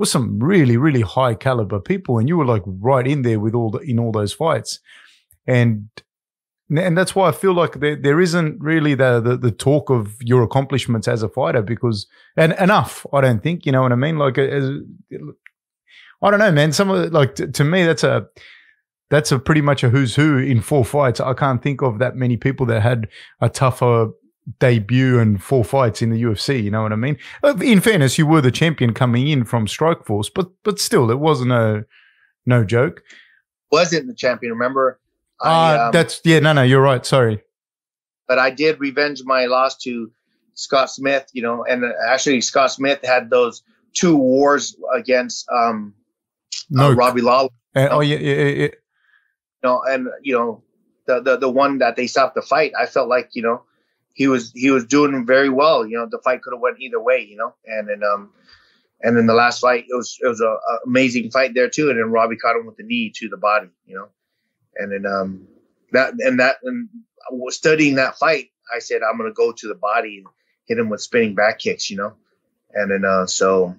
[0.00, 3.54] was some really, really high caliber people, and you were like right in there with
[3.54, 4.80] all the, in all those fights,
[5.46, 5.88] and
[6.76, 10.16] and that's why I feel like there, there isn't really the, the, the talk of
[10.22, 13.04] your accomplishments as a fighter because and enough.
[13.12, 14.18] I don't think you know what I mean.
[14.18, 14.70] Like, as,
[16.22, 16.72] I don't know, man.
[16.72, 18.26] Some of the, like to, to me, that's a
[19.10, 21.20] that's a pretty much a who's who in four fights.
[21.20, 23.08] I can't think of that many people that had
[23.40, 24.10] a tougher
[24.58, 26.62] debut and four fights in the UFC.
[26.62, 27.18] You know what I mean?
[27.42, 31.18] Uh, in fairness, you were the champion coming in from Strikeforce, but but still, it
[31.18, 31.84] wasn't a
[32.46, 33.02] no joke.
[33.70, 34.52] Wasn't the champion?
[34.52, 34.98] Remember?
[35.42, 36.40] Uh, um, that's yeah.
[36.40, 37.04] No, no, you're right.
[37.04, 37.42] Sorry,
[38.26, 40.10] but I did revenge my loss to
[40.54, 41.28] Scott Smith.
[41.32, 43.62] You know, and actually, Scott Smith had those
[43.92, 45.94] two wars against um,
[46.68, 46.90] no.
[46.90, 47.50] uh, Robbie Lawler.
[47.74, 48.68] Uh, oh yeah, yeah, yeah,
[49.62, 50.62] know, and you know,
[51.06, 53.62] the, the the one that they stopped the fight, I felt like you know,
[54.14, 55.86] he was he was doing very well.
[55.86, 57.26] You know, the fight could have went either way.
[57.28, 58.32] You know, and then um,
[59.02, 61.90] and then the last fight, it was it was a, a amazing fight there too.
[61.90, 63.68] And then Robbie caught him with the knee to the body.
[63.86, 64.08] You know,
[64.76, 65.46] and then um,
[65.92, 66.88] that and that and
[67.48, 70.26] studying that fight, I said I'm gonna go to the body and
[70.66, 71.90] hit him with spinning back kicks.
[71.90, 72.12] You know,
[72.74, 73.74] and then uh, so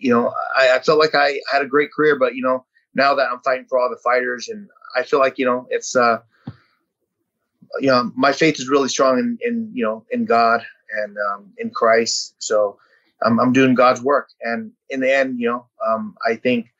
[0.00, 2.64] you know, I, I felt like I had a great career, but you know,
[2.94, 5.94] now that I'm fighting for all the fighters, and I feel like you know it's
[5.94, 6.18] uh,
[7.80, 10.64] you know my faith is really strong in, in you know in God
[10.98, 12.34] and um, in Christ.
[12.38, 12.78] So
[13.22, 16.72] I'm, I'm doing God's work, and in the end, you know, um, I think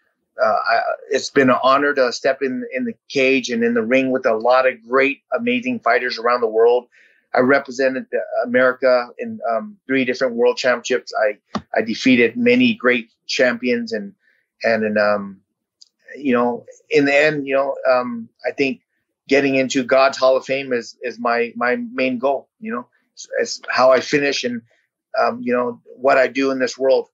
[0.43, 0.80] uh, I,
[1.11, 4.26] it's been an honor to step in in the cage and in the ring with
[4.26, 6.86] a lot of great, amazing fighters around the world.
[7.34, 8.07] I represented
[8.45, 11.12] America in um, three different world championships.
[11.22, 14.14] I I defeated many great champions and
[14.64, 15.41] and and um,
[16.16, 18.80] you know, in the end, you know, um, I think
[19.30, 22.48] getting into God's Hall of Fame is is my my main goal.
[22.58, 24.60] You know, it's, it's how I finish and
[25.18, 27.08] um, you know what I do in this world,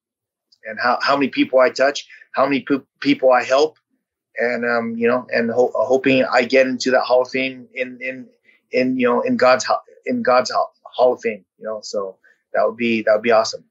[0.65, 3.79] and how how many people I touch, how many pe- people I help,
[4.39, 7.99] and um, you know, and ho- hoping I get into that Hall of Fame in
[8.01, 8.27] in
[8.73, 9.67] in you know in God's
[10.07, 10.51] in God's
[10.97, 11.45] Hall of Fame.
[11.59, 12.17] You know, so
[12.55, 13.65] that would be that would be awesome.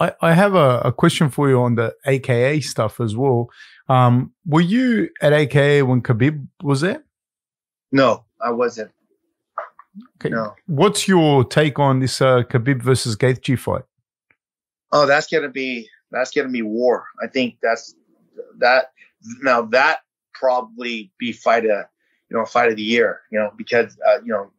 [0.00, 3.48] I, I have a, a question for you on the AKA stuff as well.
[3.88, 7.02] Um, were you at AKA when Khabib was there?
[7.90, 8.90] No, I wasn't.
[10.16, 10.28] Okay.
[10.28, 10.54] No.
[10.66, 13.82] What's your take on this uh, Khabib versus Gaethje fight?
[14.92, 17.06] Oh, that's gonna be that's gonna be war.
[17.22, 17.94] I think that's
[18.58, 18.92] that.
[19.42, 20.00] Now that
[20.34, 21.84] probably be fight of
[22.30, 23.22] you know fight of the year.
[23.30, 24.50] You know because uh, you know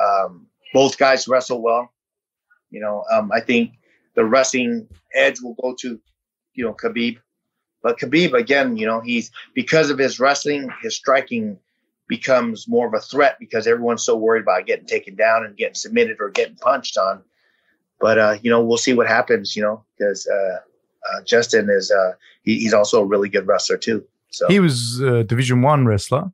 [0.00, 1.92] um, both guys wrestle well.
[2.70, 3.72] You know um, I think
[4.14, 6.00] the wrestling edge will go to
[6.54, 7.18] you know Khabib.
[7.82, 11.58] But Khabib, again, you know, he's because of his wrestling, his striking
[12.08, 15.74] becomes more of a threat because everyone's so worried about getting taken down and getting
[15.74, 17.22] submitted or getting punched on.
[18.00, 19.56] But uh, you know, we'll see what happens.
[19.56, 20.58] You know, because uh,
[21.12, 22.12] uh, Justin is uh,
[22.42, 24.04] he, he's also a really good wrestler too.
[24.30, 26.30] So he was a Division One wrestler.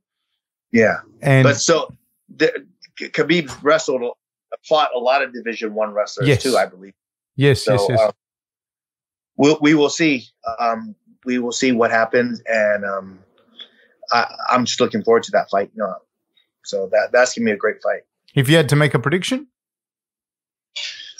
[0.72, 1.92] Yeah, and but so
[2.34, 2.66] the,
[2.98, 4.02] Khabib wrestled,
[4.64, 6.42] fought a lot of Division One wrestlers yes.
[6.42, 6.94] too, I believe.
[7.36, 8.00] Yes, so, yes, yes.
[8.00, 8.12] Uh,
[9.36, 10.24] we'll, we will see.
[10.58, 10.94] Um,
[11.26, 13.18] we will see what happens, and um,
[14.10, 15.70] I, am just looking forward to that fight.
[15.74, 15.94] You know,
[16.64, 18.02] so that that's gonna be a great fight.
[18.34, 19.48] If you had to make a prediction,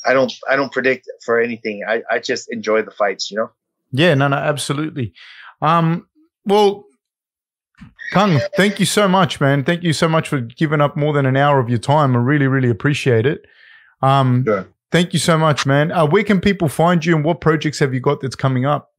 [0.07, 1.83] I don't I don't predict for anything.
[1.87, 3.31] I, I just enjoy the fights.
[3.31, 3.51] You know.
[3.93, 5.13] Yeah, no, no, absolutely.
[5.61, 6.07] Um,
[6.45, 6.85] well,
[8.13, 9.65] Cung, thank you so much, man.
[9.65, 12.15] Thank you so much for giving up more than an hour of your time.
[12.15, 13.45] I really, really appreciate it.
[14.03, 14.69] Um, sure.
[14.93, 15.91] Thank you so much, man.
[15.91, 18.93] Uh, where can people find you and what projects have you got that's coming up?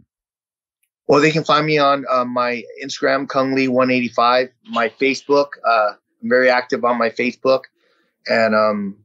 [1.07, 5.47] Well, they can find me on uh, my Instagram, Cung Le 185, my Facebook.
[5.65, 7.61] Uh, I'm very active on my Facebook,
[8.27, 8.97] and um,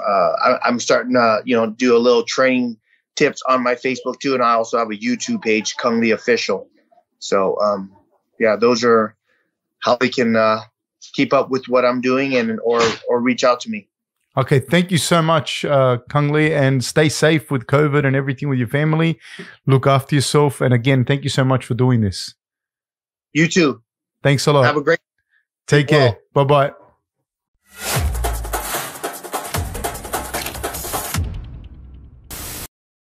[0.00, 2.76] uh, I, am starting to you know do a little training
[3.16, 6.68] tips on my Facebook too, and I also have a YouTube page, Cung Le Official.
[7.18, 7.92] So um,
[8.38, 9.16] yeah, those are
[9.80, 10.60] how they can uh,
[11.12, 13.88] keep up with what I'm doing and or or reach out to me.
[14.36, 18.48] Okay, thank you so much, uh, Cung Le, and stay safe with COVID and everything
[18.48, 19.18] with your family.
[19.66, 22.34] Look after yourself, and again, thank you so much for doing this.
[23.32, 23.82] You too.
[24.22, 24.64] Thanks a lot.
[24.64, 25.00] Have a great.
[25.66, 26.18] Take care.
[26.32, 28.06] Bye bye.